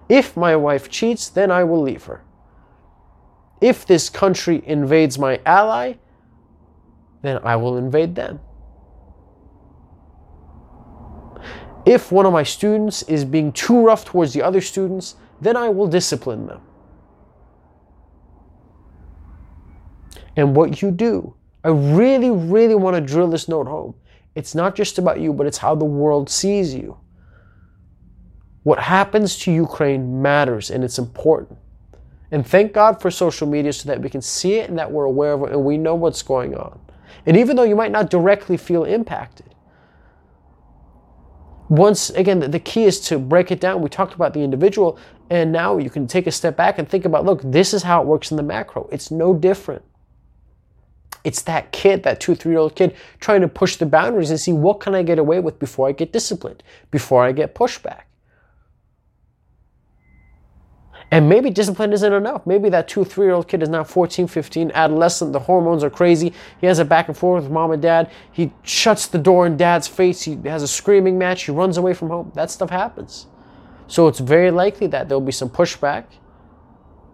If 0.10 0.36
my 0.38 0.56
wife 0.56 0.90
cheats, 0.90 1.30
then 1.30 1.52
I 1.52 1.64
will 1.64 1.82
leave 1.82 2.04
her. 2.06 2.24
If 3.62 3.86
this 3.86 4.10
country 4.10 4.62
invades 4.66 5.18
my 5.18 5.40
ally, 5.46 5.96
then 7.22 7.40
I 7.44 7.56
will 7.56 7.78
invade 7.78 8.16
them. 8.16 8.40
If 11.86 12.12
one 12.12 12.26
of 12.26 12.34
my 12.34 12.44
students 12.44 13.04
is 13.04 13.26
being 13.26 13.52
too 13.52 13.86
rough 13.86 14.06
towards 14.06 14.34
the 14.34 14.42
other 14.42 14.62
students, 14.62 15.16
then 15.42 15.56
I 15.58 15.70
will 15.70 15.88
discipline 15.88 16.48
them. 16.48 16.62
And 20.36 20.56
what 20.56 20.82
you 20.82 20.92
do 20.92 21.36
I 21.64 21.70
really, 21.70 22.30
really 22.30 22.76
want 22.76 22.96
to 22.96 23.02
drill 23.02 23.30
this 23.30 23.48
note 23.48 23.68
home. 23.68 23.96
It's 24.36 24.54
not 24.54 24.76
just 24.76 24.98
about 24.98 25.22
you, 25.22 25.32
but 25.32 25.48
it's 25.48 25.60
how 25.60 25.76
the 25.76 25.86
world 25.86 26.30
sees 26.30 26.74
you. 26.74 26.98
What 28.64 28.80
happens 28.80 29.38
to 29.40 29.52
Ukraine 29.52 30.22
matters 30.22 30.72
and 30.72 30.84
it's 30.84 30.98
important. 30.98 31.60
And 32.32 32.46
thank 32.48 32.74
God 32.74 33.02
for 33.02 33.12
social 33.12 33.48
media 33.48 33.72
so 33.74 33.88
that 33.90 34.02
we 34.02 34.10
can 34.10 34.22
see 34.22 34.56
it 34.56 34.70
and 34.70 34.80
that 34.80 34.92
we're 34.92 35.04
aware 35.04 35.34
of 35.34 35.44
it 35.44 35.52
and 35.52 35.64
we 35.64 35.78
know 35.78 35.96
what's 35.96 36.24
going 36.24 36.56
on. 36.56 36.80
And 37.26 37.38
even 37.38 37.56
though 37.56 37.64
you 37.64 37.76
might 37.76 37.92
not 37.92 38.10
directly 38.10 38.58
feel 38.58 38.86
impacted, 38.86 39.54
once 41.70 42.10
again, 42.12 42.40
the 42.40 42.60
key 42.60 42.84
is 42.84 43.00
to 43.00 43.18
break 43.18 43.52
it 43.52 43.60
down. 43.60 43.82
We 43.82 43.90
talked 43.90 44.14
about 44.14 44.34
the 44.34 44.42
individual, 44.42 45.00
and 45.30 45.52
now 45.52 45.78
you 45.78 45.90
can 45.90 46.08
take 46.08 46.28
a 46.28 46.32
step 46.32 46.58
back 46.58 46.78
and 46.78 46.88
think 46.88 47.06
about 47.06 47.26
look, 47.26 47.42
this 47.44 47.74
is 47.74 47.84
how 47.84 48.02
it 48.02 48.08
works 48.08 48.32
in 48.32 48.38
the 48.38 48.44
macro. 48.44 48.88
It's 48.92 49.10
no 49.10 49.34
different. 49.34 49.84
It's 51.24 51.42
that 51.44 51.72
kid, 51.72 52.04
that 52.04 52.20
two, 52.20 52.36
three 52.36 52.52
year 52.52 52.60
old 52.60 52.76
kid, 52.76 52.96
trying 53.20 53.42
to 53.42 53.48
push 53.48 53.78
the 53.78 53.86
boundaries 53.86 54.30
and 54.30 54.40
see 54.40 54.52
what 54.52 54.82
can 54.82 54.94
I 54.94 55.04
get 55.04 55.20
away 55.20 55.40
with 55.40 55.58
before 55.58 55.88
I 55.88 55.94
get 55.94 56.12
disciplined, 56.12 56.62
before 56.92 57.24
I 57.24 57.32
get 57.32 57.56
pushback. 57.56 58.02
And 61.14 61.30
maybe 61.30 61.52
discipline 61.52 61.94
isn't 61.94 62.12
enough. 62.12 62.48
Maybe 62.48 62.70
that 62.70 62.88
two, 62.88 63.06
three 63.06 63.28
year 63.28 63.36
old 63.36 63.48
kid 63.48 63.62
is 63.62 63.70
now 63.70 63.84
14, 63.84 64.26
15, 64.26 64.72
adolescent. 64.74 65.32
The 65.32 65.42
hormones 65.42 65.84
are 65.84 65.90
crazy. 65.92 66.34
He 66.60 66.66
has 66.66 66.80
a 66.80 66.86
back 66.86 67.08
and 67.08 67.16
forth 67.16 67.44
with 67.44 67.52
mom 67.52 67.70
and 67.70 67.80
dad. 67.80 68.10
He 68.32 68.52
shuts 68.64 69.06
the 69.06 69.20
door 69.20 69.46
in 69.46 69.56
dad's 69.56 69.88
face. 69.88 70.24
He 70.24 70.36
has 70.46 70.64
a 70.64 70.68
screaming 70.68 71.20
match. 71.20 71.44
He 71.44 71.52
runs 71.52 71.78
away 71.78 71.94
from 71.94 72.10
home. 72.10 72.32
That 72.34 72.50
stuff 72.50 72.72
happens. 72.72 73.28
So 73.86 74.08
it's 74.08 74.18
very 74.18 74.50
likely 74.50 74.88
that 74.88 75.08
there'll 75.08 75.22
be 75.22 75.32
some 75.32 75.52
pushback 75.52 76.06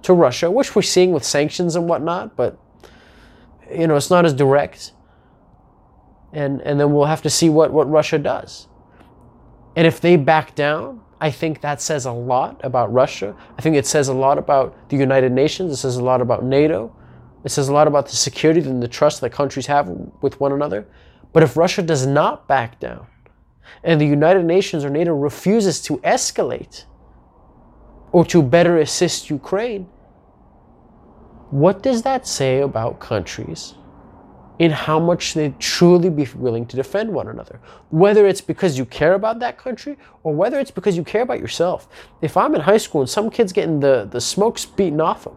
to 0.04 0.14
Russia, 0.14 0.50
which 0.50 0.78
we're 0.78 0.82
seeing 0.82 1.12
with 1.12 1.26
sanctions 1.26 1.76
and 1.76 1.90
whatnot, 1.90 2.38
but 2.38 2.58
you 3.70 3.86
know, 3.86 3.98
it's 3.98 4.10
not 4.10 4.24
as 4.24 4.34
direct. 4.34 4.94
And 6.32 6.62
and 6.62 6.80
then 6.80 6.94
we'll 6.94 7.06
have 7.06 7.22
to 7.24 7.30
see 7.30 7.50
what, 7.50 7.74
what 7.74 7.90
Russia 7.90 8.18
does. 8.18 8.70
And 9.76 9.86
if 9.86 10.00
they 10.00 10.16
back 10.16 10.56
down, 10.56 11.02
I 11.22 11.32
think 11.32 11.62
that 11.62 11.82
says 11.82 12.06
a 12.06 12.12
lot 12.12 12.60
about 12.64 12.92
Russia. 12.94 13.36
I 13.58 13.62
think 13.62 13.76
it 13.76 13.86
says 13.86 14.08
a 14.08 14.14
lot 14.14 14.38
about 14.38 14.90
the 14.90 14.98
United 14.98 15.32
Nations. 15.32 15.72
It 15.72 15.78
says 15.78 15.98
a 15.98 16.04
lot 16.04 16.22
about 16.22 16.44
NATO. 16.44 16.96
It 17.44 17.50
says 17.50 17.68
a 17.68 17.74
lot 17.74 17.88
about 17.88 18.08
the 18.08 18.16
security 18.16 18.62
and 18.62 18.82
the 18.82 18.88
trust 18.88 19.22
that 19.22 19.32
countries 19.32 19.66
have 19.68 19.90
with 20.22 20.40
one 20.40 20.52
another. 20.52 20.88
But 21.34 21.44
if 21.44 21.58
Russia 21.58 21.82
does 21.82 22.06
not 22.08 22.48
back 22.48 22.80
down 22.80 23.08
and 23.84 24.00
the 24.00 24.06
United 24.06 24.46
Nations 24.46 24.84
or 24.84 24.90
NATO 24.90 25.14
refuses 25.14 25.82
to 25.84 25.98
escalate 26.00 26.86
or 28.12 28.26
to 28.26 28.42
better 28.42 28.78
assist 28.78 29.30
Ukraine, 29.30 29.88
what 31.52 31.84
does 31.84 32.04
that 32.04 32.28
say 32.28 32.62
about 32.62 33.00
countries 33.00 33.76
in 34.60 34.72
how 34.72 35.00
much 35.00 35.34
they 35.34 35.54
truly 35.58 36.10
be 36.10 36.28
willing 36.36 36.66
to 36.66 36.76
defend 36.76 37.12
one 37.12 37.30
another. 37.30 37.60
Whether 37.90 38.28
it's 38.28 38.42
because 38.42 38.78
you 38.78 38.86
care 38.86 39.14
about 39.14 39.40
that 39.40 39.58
country 39.58 39.98
or 40.24 40.36
whether 40.36 40.60
it's 40.60 40.70
because 40.70 40.98
you 40.98 41.04
care 41.04 41.22
about 41.22 41.40
yourself. 41.40 41.88
If 42.22 42.36
I'm 42.36 42.54
in 42.56 42.62
high 42.62 42.78
school 42.78 43.02
and 43.02 43.10
some 43.10 43.30
kid's 43.30 43.54
getting 43.54 43.80
the, 43.80 44.08
the 44.12 44.20
smokes 44.20 44.66
beaten 44.66 45.00
off 45.00 45.26
him, 45.26 45.34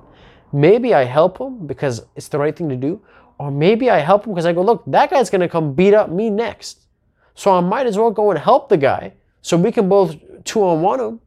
maybe 0.52 0.93
I 0.93 1.05
help 1.05 1.38
him 1.38 1.67
because 1.69 2.05
it's 2.17 2.26
the 2.29 2.38
right 2.38 2.55
thing 2.55 2.69
to 2.69 2.76
do. 2.76 3.00
Or 3.38 3.52
maybe 3.52 3.91
I 3.91 3.99
help 3.99 4.26
him 4.26 4.33
because 4.33 4.47
I 4.47 4.52
go, 4.52 4.62
look, 4.62 4.83
that 4.88 5.11
guy's 5.11 5.31
to 5.31 5.49
come 5.49 5.73
beat 5.73 5.95
up 5.95 6.11
me 6.11 6.29
next. 6.29 6.81
So 7.35 7.52
I 7.52 7.61
might 7.61 7.87
as 7.87 7.97
well 7.97 8.11
go 8.11 8.31
and 8.31 8.38
help 8.38 8.69
the 8.69 8.76
guy 8.76 9.14
so 9.41 9.57
we 9.57 9.71
can 9.73 9.88
both 9.88 10.17
two 10.45 10.62
on 10.64 10.83
one 10.83 11.00
him. 11.00 11.21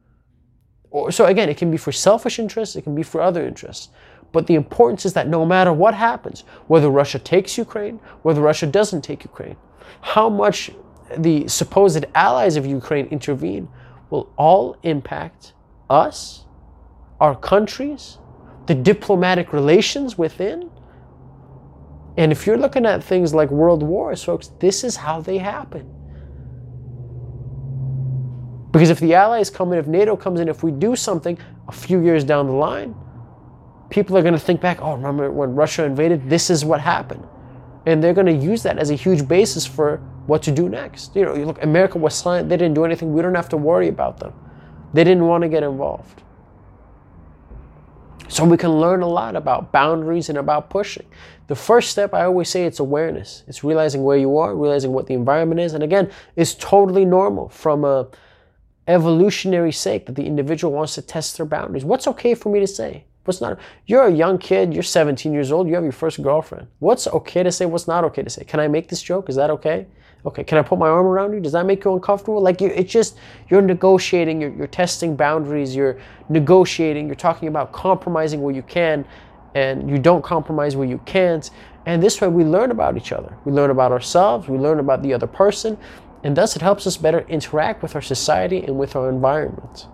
Or, 0.90 1.10
so 1.10 1.26
again, 1.26 1.48
it 1.48 1.56
can 1.56 1.70
be 1.70 1.76
for 1.76 1.92
selfish 1.92 2.38
interests, 2.38 2.76
it 2.76 2.82
can 2.82 2.94
be 2.94 3.02
for 3.02 3.20
other 3.20 3.46
interests. 3.46 3.88
But 4.32 4.46
the 4.46 4.54
importance 4.54 5.06
is 5.06 5.12
that 5.14 5.28
no 5.28 5.46
matter 5.46 5.72
what 5.72 5.94
happens, 5.94 6.44
whether 6.66 6.90
Russia 6.90 7.18
takes 7.18 7.56
Ukraine, 7.56 8.00
whether 8.22 8.40
Russia 8.40 8.66
doesn't 8.66 9.02
take 9.02 9.24
Ukraine, 9.24 9.56
how 10.00 10.28
much 10.28 10.70
the 11.16 11.46
supposed 11.48 12.04
allies 12.14 12.56
of 12.56 12.66
Ukraine 12.66 13.06
intervene 13.06 13.68
will 14.10 14.32
all 14.36 14.76
impact 14.82 15.54
us, 15.88 16.44
our 17.20 17.34
countries, 17.34 18.18
the 18.66 18.74
diplomatic 18.74 19.52
relations 19.52 20.18
within. 20.18 20.70
And 22.16 22.32
if 22.32 22.46
you're 22.46 22.58
looking 22.58 22.86
at 22.86 23.02
things 23.02 23.34
like 23.34 23.50
world 23.50 23.82
wars, 23.82 24.22
folks, 24.22 24.48
this 24.58 24.84
is 24.84 24.96
how 24.96 25.20
they 25.20 25.38
happen. 25.38 25.92
Because 28.72 28.90
if 28.90 29.00
the 29.00 29.14
allies 29.14 29.48
come 29.48 29.72
in, 29.72 29.78
if 29.78 29.86
NATO 29.86 30.16
comes 30.16 30.40
in, 30.40 30.48
if 30.48 30.62
we 30.62 30.70
do 30.70 30.96
something 30.96 31.38
a 31.68 31.72
few 31.72 32.02
years 32.02 32.24
down 32.24 32.46
the 32.46 32.52
line, 32.52 32.94
people 33.90 34.16
are 34.16 34.22
going 34.22 34.34
to 34.34 34.40
think 34.40 34.60
back, 34.60 34.78
oh, 34.80 34.94
remember 34.94 35.30
when 35.30 35.54
Russia 35.54 35.84
invaded? 35.84 36.28
This 36.28 36.50
is 36.50 36.64
what 36.64 36.80
happened. 36.80 37.26
And 37.86 38.02
they're 38.02 38.14
going 38.14 38.26
to 38.26 38.46
use 38.46 38.62
that 38.64 38.78
as 38.78 38.90
a 38.90 38.94
huge 38.94 39.26
basis 39.28 39.64
for 39.64 39.98
what 40.26 40.42
to 40.42 40.50
do 40.50 40.68
next. 40.68 41.14
You 41.14 41.24
know, 41.24 41.34
you 41.34 41.44
look, 41.44 41.62
America 41.62 41.98
was 41.98 42.14
silent. 42.14 42.48
They 42.48 42.56
didn't 42.56 42.74
do 42.74 42.84
anything. 42.84 43.12
We 43.12 43.22
don't 43.22 43.34
have 43.34 43.48
to 43.50 43.56
worry 43.56 43.88
about 43.88 44.18
them. 44.18 44.32
They 44.92 45.04
didn't 45.04 45.26
want 45.26 45.42
to 45.42 45.48
get 45.48 45.62
involved. 45.62 46.22
So 48.28 48.44
we 48.44 48.56
can 48.56 48.72
learn 48.72 49.02
a 49.02 49.08
lot 49.08 49.36
about 49.36 49.70
boundaries 49.70 50.28
and 50.28 50.38
about 50.38 50.68
pushing. 50.68 51.06
The 51.46 51.54
first 51.54 51.90
step, 51.90 52.12
I 52.12 52.24
always 52.24 52.48
say, 52.48 52.64
it's 52.64 52.80
awareness. 52.80 53.44
It's 53.46 53.62
realizing 53.62 54.02
where 54.02 54.16
you 54.16 54.36
are, 54.38 54.54
realizing 54.54 54.92
what 54.92 55.06
the 55.06 55.14
environment 55.14 55.60
is. 55.60 55.74
And 55.74 55.84
again, 55.84 56.10
it's 56.34 56.54
totally 56.54 57.04
normal 57.04 57.48
from 57.48 57.84
a 57.84 58.08
evolutionary 58.88 59.72
sake 59.72 60.06
that 60.06 60.16
the 60.16 60.26
individual 60.26 60.72
wants 60.72 60.94
to 60.96 61.02
test 61.02 61.36
their 61.36 61.46
boundaries. 61.46 61.84
What's 61.84 62.08
okay 62.08 62.34
for 62.34 62.48
me 62.48 62.58
to 62.58 62.66
say? 62.66 63.04
What's 63.26 63.40
not? 63.40 63.58
You're 63.86 64.06
a 64.06 64.12
young 64.12 64.38
kid. 64.38 64.72
You're 64.72 64.82
17 64.82 65.32
years 65.32 65.50
old. 65.50 65.66
You 65.68 65.74
have 65.74 65.82
your 65.82 65.92
first 65.92 66.22
girlfriend. 66.22 66.68
What's 66.78 67.06
okay 67.08 67.42
to 67.42 67.50
say? 67.50 67.66
What's 67.66 67.88
not 67.88 68.04
okay 68.04 68.22
to 68.22 68.30
say? 68.30 68.44
Can 68.44 68.60
I 68.60 68.68
make 68.68 68.88
this 68.88 69.02
joke? 69.02 69.28
Is 69.28 69.36
that 69.36 69.50
okay? 69.50 69.86
Okay. 70.24 70.44
Can 70.44 70.58
I 70.58 70.62
put 70.62 70.78
my 70.78 70.88
arm 70.88 71.06
around 71.06 71.32
you? 71.32 71.40
Does 71.40 71.52
that 71.52 71.66
make 71.66 71.84
you 71.84 71.92
uncomfortable? 71.92 72.40
Like 72.40 72.60
you, 72.60 72.68
it's 72.68 72.92
just 72.92 73.18
you're 73.48 73.62
negotiating. 73.62 74.40
You're, 74.40 74.54
you're 74.54 74.66
testing 74.66 75.16
boundaries. 75.16 75.74
You're 75.74 75.98
negotiating. 76.28 77.06
You're 77.06 77.16
talking 77.16 77.48
about 77.48 77.72
compromising 77.72 78.42
where 78.42 78.54
you 78.54 78.62
can, 78.62 79.04
and 79.54 79.90
you 79.90 79.98
don't 79.98 80.24
compromise 80.24 80.76
where 80.76 80.88
you 80.88 80.98
can't. 81.06 81.50
And 81.86 82.02
this 82.02 82.20
way, 82.20 82.28
we 82.28 82.44
learn 82.44 82.70
about 82.70 82.96
each 82.96 83.12
other. 83.12 83.36
We 83.44 83.52
learn 83.52 83.70
about 83.70 83.92
ourselves. 83.92 84.48
We 84.48 84.58
learn 84.58 84.80
about 84.80 85.02
the 85.02 85.14
other 85.14 85.28
person, 85.28 85.78
and 86.24 86.36
thus 86.36 86.56
it 86.56 86.62
helps 86.62 86.86
us 86.86 86.96
better 86.96 87.20
interact 87.28 87.82
with 87.82 87.94
our 87.94 88.02
society 88.02 88.64
and 88.64 88.76
with 88.76 88.96
our 88.96 89.08
environment. 89.08 89.86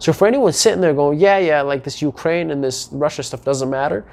So 0.00 0.14
for 0.14 0.26
anyone 0.26 0.52
sitting 0.54 0.80
there 0.80 0.94
going, 0.94 1.20
yeah, 1.20 1.38
yeah, 1.38 1.60
like 1.60 1.84
this 1.84 2.00
Ukraine 2.00 2.50
and 2.50 2.64
this 2.64 2.88
Russia 2.90 3.22
stuff 3.22 3.44
doesn't 3.44 3.68
matter, 3.68 4.06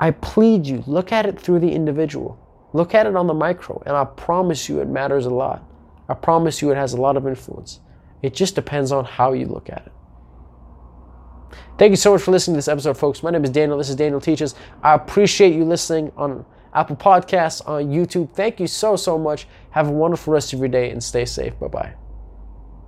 I 0.00 0.10
plead 0.10 0.66
you, 0.66 0.82
look 0.86 1.12
at 1.12 1.26
it 1.26 1.40
through 1.40 1.60
the 1.60 1.70
individual. 1.70 2.36
Look 2.72 2.92
at 2.92 3.06
it 3.06 3.14
on 3.14 3.28
the 3.28 3.34
micro, 3.34 3.80
and 3.86 3.96
I 3.96 4.04
promise 4.04 4.68
you 4.68 4.80
it 4.80 4.88
matters 4.88 5.26
a 5.26 5.30
lot. 5.30 5.64
I 6.08 6.14
promise 6.14 6.60
you 6.60 6.72
it 6.72 6.74
has 6.74 6.92
a 6.92 7.00
lot 7.00 7.16
of 7.16 7.26
influence. 7.26 7.78
It 8.20 8.34
just 8.34 8.56
depends 8.56 8.90
on 8.90 9.04
how 9.04 9.32
you 9.32 9.46
look 9.46 9.70
at 9.70 9.86
it. 9.86 9.92
Thank 11.78 11.90
you 11.90 11.96
so 11.96 12.12
much 12.12 12.22
for 12.22 12.32
listening 12.32 12.54
to 12.54 12.58
this 12.58 12.68
episode, 12.68 12.98
folks. 12.98 13.22
My 13.22 13.30
name 13.30 13.44
is 13.44 13.50
Daniel. 13.50 13.78
This 13.78 13.88
is 13.88 13.96
Daniel 13.96 14.20
Teaches. 14.20 14.56
I 14.82 14.94
appreciate 14.94 15.54
you 15.54 15.64
listening 15.64 16.10
on 16.16 16.44
Apple 16.74 16.96
Podcasts, 16.96 17.66
on 17.66 17.84
YouTube. 17.84 18.32
Thank 18.32 18.58
you 18.58 18.66
so, 18.66 18.96
so 18.96 19.16
much. 19.16 19.46
Have 19.70 19.86
a 19.86 19.92
wonderful 19.92 20.32
rest 20.32 20.52
of 20.52 20.58
your 20.58 20.68
day 20.68 20.90
and 20.90 21.02
stay 21.02 21.24
safe. 21.24 21.58
Bye 21.60 21.68
bye. 21.68 22.07